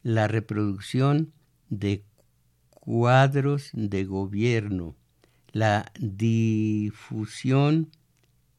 La 0.03 0.29
reproducción 0.29 1.33
de 1.69 2.05
cuadros 2.69 3.71
de 3.73 4.05
gobierno, 4.05 4.95
la 5.51 5.91
difusión 5.99 7.89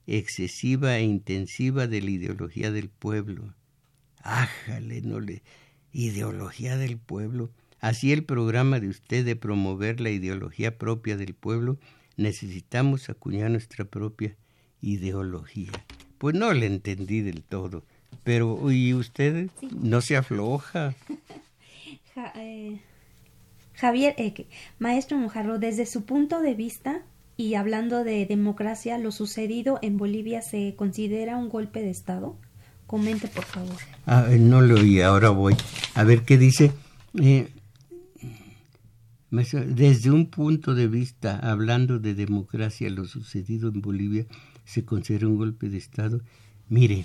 excesiva 0.07 0.99
e 0.99 1.05
intensiva 1.05 1.87
de 1.87 2.03
la 2.03 2.11
ideología 2.11 2.71
del 2.71 2.91
pueblo. 2.91 3.55
Ájale, 4.19 5.01
no 5.01 5.21
le 5.21 5.43
ideología 5.91 6.77
del 6.77 6.99
pueblo. 6.99 7.51
Así 7.81 8.13
el 8.13 8.25
programa 8.25 8.79
de 8.79 8.89
usted 8.89 9.25
de 9.25 9.37
promover 9.37 10.03
la 10.03 10.11
ideología 10.11 10.77
propia 10.77 11.17
del 11.17 11.33
pueblo, 11.33 11.79
necesitamos 12.19 13.09
acuñar 13.09 13.51
nuestra 13.51 13.87
propia 13.87 14.37
ideología. 14.83 15.73
Pues 16.19 16.35
no 16.35 16.53
le 16.53 16.67
entendí 16.67 17.21
del 17.21 17.43
todo, 17.43 17.83
pero 18.25 18.71
¿y 18.71 18.95
usted 18.95 19.51
no 19.73 20.01
se 20.01 20.17
afloja? 20.17 20.95
Eh, 22.35 22.79
Javier, 23.73 24.15
eh, 24.19 24.47
maestro 24.79 25.17
Mojarro, 25.17 25.59
desde 25.59 25.87
su 25.87 26.05
punto 26.05 26.43
de 26.43 26.53
vista 26.53 27.03
y 27.39 27.55
hablando 27.55 28.05
de 28.05 28.27
democracia, 28.27 28.99
¿lo 28.99 29.11
sucedido 29.11 29.79
en 29.81 29.97
Bolivia 29.97 30.43
se 30.43 30.75
considera 30.77 31.39
un 31.39 31.49
golpe 31.49 31.81
de 31.81 31.89
Estado? 31.89 32.37
Comente, 32.87 33.29
por 33.29 33.45
favor. 33.45 33.77
Ah, 34.05 34.27
no 34.39 34.61
lo 34.61 34.75
oí, 34.75 35.01
ahora 35.01 35.31
voy. 35.31 35.57
A 35.95 36.05
ver 36.05 36.25
qué 36.25 36.37
dice. 36.37 36.73
Eh, 37.19 37.49
desde 39.31 40.11
un 40.11 40.27
punto 40.27 40.75
de 40.75 40.89
vista, 40.89 41.39
hablando 41.39 41.99
de 41.99 42.15
democracia, 42.15 42.91
lo 42.91 43.07
sucedido 43.07 43.71
en 43.71 43.81
Bolivia 43.81 44.27
se 44.71 44.85
considera 44.85 45.27
un 45.27 45.37
golpe 45.37 45.69
de 45.69 45.79
Estado. 45.79 46.21
Mire, 46.69 47.05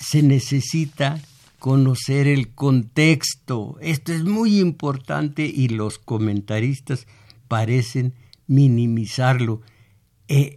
se 0.00 0.22
necesita 0.22 1.20
conocer 1.60 2.26
el 2.26 2.48
contexto. 2.48 3.78
Esto 3.80 4.12
es 4.12 4.24
muy 4.24 4.58
importante 4.58 5.44
y 5.46 5.68
los 5.68 5.98
comentaristas 5.98 7.06
parecen 7.46 8.14
minimizarlo. 8.48 9.60
Eh, 10.26 10.56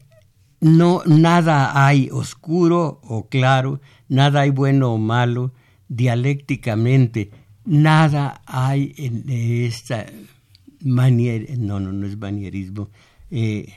no, 0.59 1.03
nada 1.05 1.86
hay 1.86 2.09
oscuro 2.11 2.99
o 3.03 3.29
claro, 3.29 3.79
nada 4.09 4.41
hay 4.41 4.49
bueno 4.49 4.91
o 4.91 4.97
malo 4.97 5.53
dialécticamente, 5.88 7.29
nada 7.63 8.41
hay 8.47 8.95
en 8.97 9.25
esta 9.29 10.07
manier, 10.81 11.59
no, 11.59 11.79
no, 11.79 11.91
no 11.91 12.07
es 12.07 12.17
manierismo, 12.17 12.89
eh, 13.29 13.71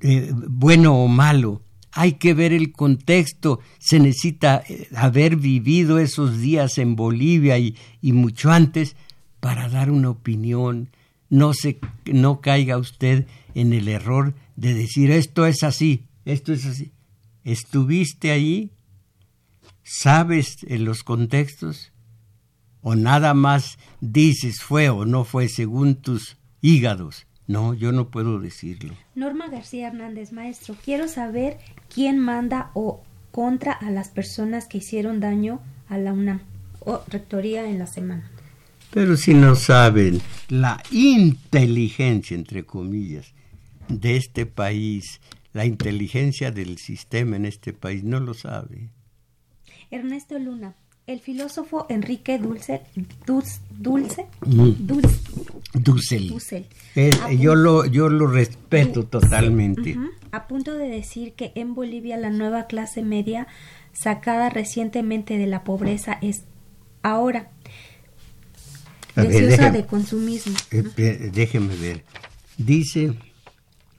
eh, 0.00 0.32
bueno 0.32 0.96
o 0.96 1.08
malo. 1.08 1.62
Hay 1.92 2.14
que 2.14 2.34
ver 2.34 2.52
el 2.52 2.72
contexto, 2.72 3.60
se 3.78 3.98
necesita 3.98 4.62
eh, 4.68 4.88
haber 4.94 5.36
vivido 5.36 5.98
esos 5.98 6.38
días 6.38 6.78
en 6.78 6.96
Bolivia 6.96 7.58
y, 7.58 7.76
y 8.02 8.12
mucho 8.12 8.50
antes 8.50 8.96
para 9.40 9.68
dar 9.68 9.90
una 9.90 10.10
opinión. 10.10 10.90
No, 11.28 11.54
se, 11.54 11.78
no 12.04 12.40
caiga 12.40 12.78
usted 12.78 13.26
en 13.54 13.72
el 13.72 13.88
error 13.88 14.34
de 14.56 14.74
decir 14.74 15.10
esto 15.10 15.46
es 15.46 15.62
así, 15.62 16.04
esto 16.24 16.52
es 16.52 16.66
así. 16.66 16.92
¿Estuviste 17.44 18.30
allí? 18.30 18.70
¿Sabes 19.82 20.58
en 20.68 20.84
los 20.84 21.02
contextos? 21.02 21.92
o 22.88 22.94
nada 22.94 23.34
más 23.34 23.78
dices 24.00 24.62
fue 24.62 24.90
o 24.90 25.04
no 25.04 25.24
fue 25.24 25.48
según 25.48 25.96
tus 25.96 26.36
hígados. 26.60 27.25
No, 27.46 27.74
yo 27.74 27.92
no 27.92 28.08
puedo 28.08 28.40
decirlo. 28.40 28.94
Norma 29.14 29.48
García 29.48 29.88
Hernández, 29.88 30.32
maestro, 30.32 30.76
quiero 30.84 31.08
saber 31.08 31.58
quién 31.92 32.18
manda 32.18 32.70
o 32.74 33.02
contra 33.30 33.72
a 33.72 33.90
las 33.90 34.08
personas 34.08 34.66
que 34.66 34.78
hicieron 34.78 35.20
daño 35.20 35.60
a 35.88 35.98
la 35.98 36.12
UNAM 36.12 36.40
o 36.80 37.02
rectoría 37.08 37.68
en 37.68 37.78
la 37.78 37.86
semana. 37.86 38.30
Pero 38.90 39.16
si 39.16 39.34
no 39.34 39.54
saben 39.56 40.20
la 40.48 40.82
inteligencia, 40.90 42.34
entre 42.34 42.64
comillas, 42.64 43.34
de 43.88 44.16
este 44.16 44.46
país, 44.46 45.20
la 45.52 45.66
inteligencia 45.66 46.50
del 46.50 46.78
sistema 46.78 47.36
en 47.36 47.46
este 47.46 47.72
país, 47.72 48.04
no 48.04 48.20
lo 48.20 48.34
sabe. 48.34 48.90
Ernesto 49.90 50.38
Luna, 50.38 50.74
el 51.06 51.20
filósofo 51.20 51.86
Enrique 51.88 52.38
Dulce, 52.38 52.82
Dulce, 53.26 53.60
Dulce, 53.76 54.26
mm. 55.80 55.82
Dulce, 55.82 56.66
yo, 57.38 57.54
lo, 57.54 57.86
yo 57.86 58.08
lo 58.08 58.26
respeto 58.26 59.04
totalmente. 59.04 59.96
A 60.32 60.46
punto 60.46 60.74
de 60.74 60.88
decir 60.88 61.32
que 61.32 61.52
en 61.54 61.74
Bolivia 61.74 62.16
la 62.16 62.30
nueva 62.30 62.66
clase 62.66 63.02
media 63.02 63.46
sacada 63.92 64.50
recientemente 64.50 65.38
de 65.38 65.46
la 65.46 65.64
pobreza 65.64 66.18
es 66.20 66.44
ahora 67.02 67.50
deseosa 69.14 69.70
de 69.70 69.86
consumismo. 69.86 70.54
Eh, 70.70 71.30
déjeme 71.32 71.76
ver. 71.76 72.04
Dice, 72.58 73.14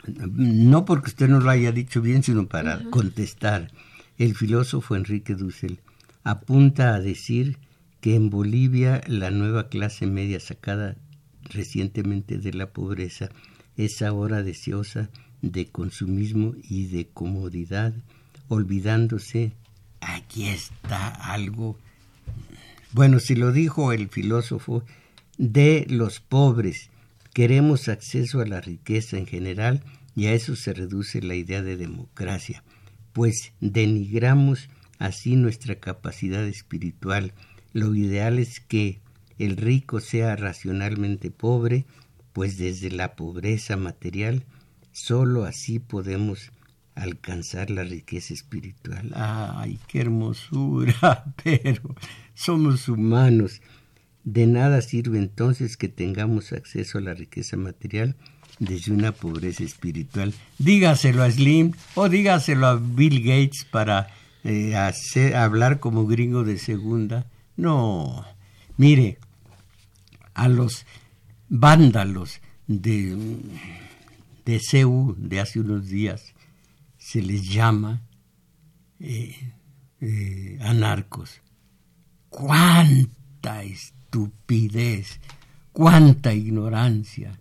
no 0.05 0.85
porque 0.85 1.09
usted 1.09 1.27
no 1.27 1.39
lo 1.39 1.49
haya 1.49 1.71
dicho 1.71 2.01
bien, 2.01 2.23
sino 2.23 2.47
para 2.47 2.83
contestar, 2.89 3.71
el 4.17 4.35
filósofo 4.35 4.95
Enrique 4.95 5.35
Dussel 5.35 5.79
apunta 6.23 6.95
a 6.95 6.99
decir 6.99 7.57
que 8.01 8.15
en 8.15 8.29
Bolivia 8.29 9.01
la 9.07 9.31
nueva 9.31 9.69
clase 9.69 10.05
media 10.07 10.39
sacada 10.39 10.95
recientemente 11.49 12.37
de 12.37 12.53
la 12.53 12.71
pobreza 12.71 13.29
es 13.75 14.01
ahora 14.01 14.43
deseosa 14.43 15.09
de 15.41 15.67
consumismo 15.67 16.55
y 16.63 16.87
de 16.87 17.07
comodidad, 17.07 17.93
olvidándose, 18.47 19.53
aquí 20.01 20.47
está 20.47 21.07
algo, 21.07 21.77
bueno, 22.91 23.19
si 23.19 23.35
lo 23.35 23.51
dijo 23.51 23.91
el 23.91 24.09
filósofo, 24.09 24.83
de 25.37 25.85
los 25.89 26.19
pobres. 26.19 26.89
Queremos 27.33 27.87
acceso 27.87 28.41
a 28.41 28.45
la 28.45 28.61
riqueza 28.61 29.17
en 29.17 29.27
general 29.27 29.83
y 30.15 30.25
a 30.25 30.33
eso 30.33 30.55
se 30.55 30.73
reduce 30.73 31.21
la 31.21 31.35
idea 31.35 31.61
de 31.61 31.77
democracia, 31.77 32.63
pues 33.13 33.53
denigramos 33.61 34.69
así 34.97 35.35
nuestra 35.35 35.75
capacidad 35.75 36.43
espiritual. 36.47 37.33
Lo 37.73 37.93
ideal 37.93 38.39
es 38.39 38.59
que 38.59 38.99
el 39.39 39.57
rico 39.57 39.99
sea 39.99 40.35
racionalmente 40.35 41.31
pobre, 41.31 41.85
pues 42.33 42.57
desde 42.57 42.91
la 42.91 43.15
pobreza 43.15 43.77
material 43.77 44.43
sólo 44.91 45.45
así 45.45 45.79
podemos 45.79 46.51
alcanzar 46.95 47.69
la 47.69 47.83
riqueza 47.83 48.33
espiritual. 48.33 49.11
¡Ay, 49.15 49.79
qué 49.87 50.01
hermosura! 50.01 51.25
Pero 51.43 51.95
somos 52.33 52.89
humanos. 52.89 53.61
De 54.23 54.47
nada 54.47 54.81
sirve 54.81 55.19
entonces 55.19 55.77
que 55.77 55.87
tengamos 55.87 56.51
acceso 56.51 56.97
a 56.97 57.01
la 57.01 57.13
riqueza 57.13 57.55
material 57.55 58.15
desde 58.59 58.91
una 58.91 59.11
pobreza 59.11 59.63
espiritual. 59.63 60.33
Dígaselo 60.57 61.23
a 61.23 61.31
Slim 61.31 61.73
o 61.95 62.09
dígaselo 62.09 62.67
a 62.67 62.75
Bill 62.75 63.21
Gates 63.21 63.65
para 63.69 64.07
eh, 64.43 64.75
hacer, 64.75 65.35
hablar 65.35 65.79
como 65.79 66.07
gringo 66.07 66.43
de 66.43 66.57
segunda. 66.57 67.27
No, 67.55 68.25
mire, 68.75 69.19
a 70.37 70.47
los 70.47 70.85
vándalos 71.49 72.41
de, 72.67 73.17
de 74.45 74.59
CEU 74.59 75.15
de 75.17 75.39
hace 75.39 75.59
unos 75.59 75.87
días 75.87 76.33
se 76.97 77.21
les 77.21 77.49
llama 77.49 78.03
eh, 78.99 79.35
eh, 79.99 80.59
anarcos. 80.61 81.41
¡Cuánta 82.29 83.63
estupidez! 83.63 85.19
¡Cuánta 85.71 86.33
ignorancia! 86.33 87.39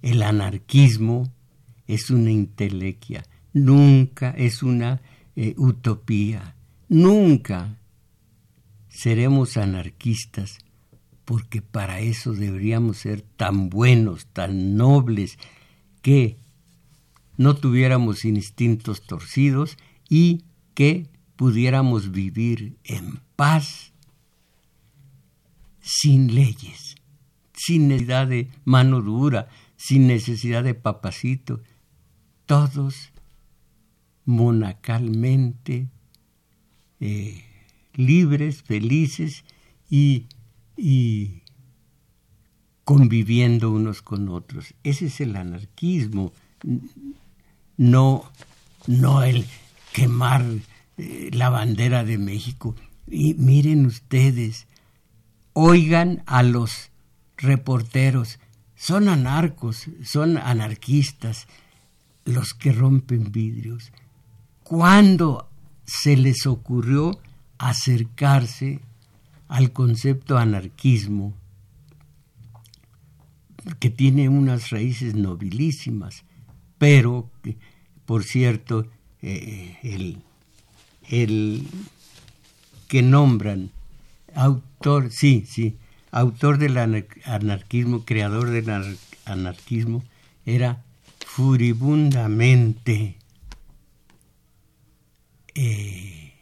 El 0.00 0.22
anarquismo 0.22 1.32
es 1.86 2.10
una 2.10 2.32
intelequia, 2.32 3.24
nunca 3.52 4.30
es 4.30 4.64
una 4.64 5.00
eh, 5.36 5.54
utopía, 5.56 6.56
nunca 6.88 7.78
seremos 8.88 9.56
anarquistas 9.56 10.58
porque 11.24 11.62
para 11.62 12.00
eso 12.00 12.32
deberíamos 12.32 12.98
ser 12.98 13.22
tan 13.22 13.70
buenos, 13.70 14.26
tan 14.26 14.76
nobles, 14.76 15.38
que 16.02 16.36
no 17.36 17.54
tuviéramos 17.54 18.24
instintos 18.24 19.02
torcidos 19.02 19.76
y 20.08 20.44
que 20.74 21.08
pudiéramos 21.36 22.10
vivir 22.12 22.76
en 22.84 23.20
paz, 23.36 23.92
sin 25.80 26.34
leyes, 26.34 26.96
sin 27.52 27.88
necesidad 27.88 28.26
de 28.28 28.50
mano 28.64 29.00
dura, 29.00 29.48
sin 29.76 30.06
necesidad 30.06 30.62
de 30.62 30.74
papacito, 30.74 31.60
todos 32.46 33.12
monacalmente 34.24 35.88
eh, 37.00 37.44
libres, 37.94 38.62
felices 38.62 39.44
y, 39.90 40.26
y 40.76 41.42
conviviendo 42.84 43.70
unos 43.70 44.02
con 44.02 44.28
otros. 44.28 44.74
Ese 44.82 45.06
es 45.06 45.20
el 45.20 45.36
anarquismo, 45.36 46.32
no, 47.76 48.30
no 48.86 49.22
el 49.22 49.46
quemar 49.92 50.44
eh, 50.98 51.30
la 51.32 51.48
bandera 51.48 52.04
de 52.04 52.18
México. 52.18 52.74
Y 53.08 53.34
miren 53.34 53.86
ustedes, 53.86 54.66
oigan 55.52 56.22
a 56.26 56.42
los 56.42 56.90
reporteros, 57.36 58.38
son 58.74 59.08
anarcos, 59.08 59.86
son 60.04 60.38
anarquistas 60.38 61.46
los 62.24 62.54
que 62.54 62.72
rompen 62.72 63.32
vidrios. 63.32 63.92
¿Cuándo 64.62 65.48
se 65.84 66.16
les 66.16 66.46
ocurrió 66.46 67.20
acercarse 67.58 68.80
al 69.52 69.70
concepto 69.72 70.38
anarquismo, 70.38 71.34
que 73.80 73.90
tiene 73.90 74.30
unas 74.30 74.70
raíces 74.70 75.14
nobilísimas, 75.14 76.24
pero, 76.78 77.30
por 78.06 78.24
cierto, 78.24 78.86
eh, 79.20 79.76
el, 79.82 80.22
el 81.10 81.66
que 82.88 83.02
nombran 83.02 83.70
autor, 84.34 85.10
sí, 85.10 85.44
sí, 85.46 85.76
autor 86.10 86.56
del 86.56 86.78
anarquismo, 86.78 88.06
creador 88.06 88.48
del 88.48 88.96
anarquismo, 89.26 90.02
era 90.46 90.82
furibundamente 91.26 93.18
eh, 95.54 96.32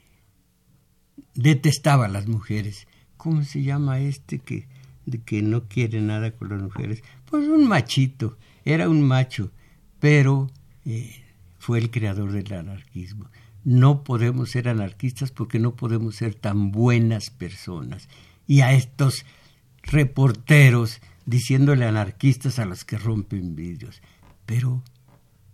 detestaba 1.34 2.04
a 2.04 2.08
las 2.08 2.28
mujeres. 2.28 2.86
¿Cómo 3.22 3.42
se 3.44 3.62
llama 3.62 4.00
este 4.00 4.38
que, 4.38 4.66
de 5.04 5.20
que 5.20 5.42
no 5.42 5.68
quiere 5.68 6.00
nada 6.00 6.30
con 6.30 6.48
las 6.48 6.62
mujeres? 6.62 7.02
Pues 7.26 7.46
un 7.48 7.68
machito, 7.68 8.38
era 8.64 8.88
un 8.88 9.02
macho, 9.02 9.50
pero 9.98 10.50
eh, 10.86 11.22
fue 11.58 11.80
el 11.80 11.90
creador 11.90 12.32
del 12.32 12.50
anarquismo. 12.50 13.26
No 13.62 14.04
podemos 14.04 14.52
ser 14.52 14.70
anarquistas 14.70 15.32
porque 15.32 15.58
no 15.58 15.76
podemos 15.76 16.16
ser 16.16 16.34
tan 16.34 16.72
buenas 16.72 17.28
personas. 17.28 18.08
Y 18.46 18.62
a 18.62 18.72
estos 18.72 19.26
reporteros 19.82 21.02
diciéndole 21.26 21.84
anarquistas 21.84 22.58
a 22.58 22.64
los 22.64 22.86
que 22.86 22.96
rompen 22.96 23.54
vidrios. 23.54 24.00
Pero, 24.46 24.82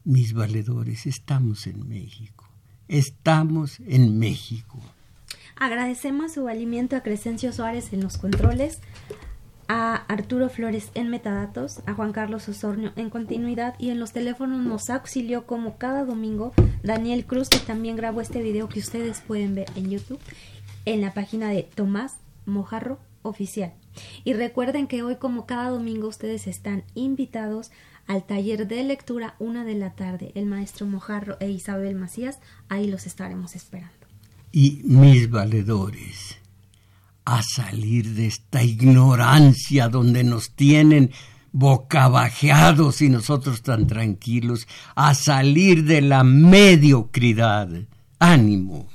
mis 0.05 0.35
valedores, 0.35 1.05
estamos 1.07 1.67
en 1.67 1.89
México. 1.89 2.49
Estamos 2.87 3.81
en 3.81 4.21
México. 4.21 4.81
Agradecemos 5.59 6.33
su 6.33 6.49
alimento 6.49 6.97
a 6.97 7.01
Crescencio 7.01 7.51
Suárez 7.51 7.93
en 7.95 8.03
los 8.03 8.19
controles, 8.19 8.81
a 9.69 9.95
Arturo 9.95 10.51
Flores 10.51 10.91
en 10.95 11.09
metadatos, 11.09 11.81
a 11.87 11.95
Juan 11.95 12.13
Carlos 12.13 12.49
Osornio 12.49 12.93
en 12.95 13.09
continuidad 13.09 13.75
y 13.79 13.89
en 13.89 13.99
los 13.99 14.13
teléfonos 14.13 14.65
nos 14.65 14.91
auxilió 14.91 15.47
como 15.47 15.79
cada 15.79 16.05
domingo 16.05 16.53
Daniel 16.83 17.25
Cruz 17.25 17.49
que 17.49 17.59
también 17.59 17.97
grabó 17.97 18.21
este 18.21 18.43
video 18.43 18.69
que 18.69 18.81
ustedes 18.81 19.23
pueden 19.23 19.55
ver 19.55 19.67
en 19.77 19.91
YouTube 19.91 20.21
en 20.85 21.01
la 21.01 21.15
página 21.15 21.49
de 21.49 21.63
Tomás 21.63 22.17
Mojarro 22.45 22.99
Oficial. 23.23 23.73
Y 24.25 24.35
recuerden 24.35 24.87
que 24.87 25.03
hoy, 25.03 25.17
como 25.17 25.47
cada 25.47 25.71
domingo, 25.71 26.07
ustedes 26.07 26.47
están 26.47 26.85
invitados 26.95 27.71
al 28.07 28.25
taller 28.25 28.69
de 28.69 28.85
lectura 28.85 29.35
una 29.39 29.65
de 29.65 29.75
la 29.75 29.95
tarde. 29.95 30.33
El 30.35 30.47
maestro 30.47 30.87
Mojarro 30.87 31.39
e 31.41 31.51
Isabel 31.51 31.97
Macías, 31.97 32.39
ahí 32.69 32.87
los 32.89 33.07
estaremos 33.07 33.57
esperando. 33.57 33.96
Y 34.53 34.81
mis 34.85 35.31
valedores, 35.31 36.37
a 37.25 37.43
salir 37.43 38.15
de 38.15 38.27
esta 38.27 38.63
ignorancia 38.63 39.89
donde 39.89 40.25
nos 40.25 40.53
tienen 40.53 41.11
bocabajeados 41.53 43.03
y 43.03 43.09
nosotros 43.09 43.63
tan 43.63 43.87
tranquilos, 43.87 44.69
a 44.95 45.15
salir 45.15 45.85
de 45.85 46.03
la 46.03 46.23
mediocridad. 46.23 47.69
Ánimo. 48.19 48.89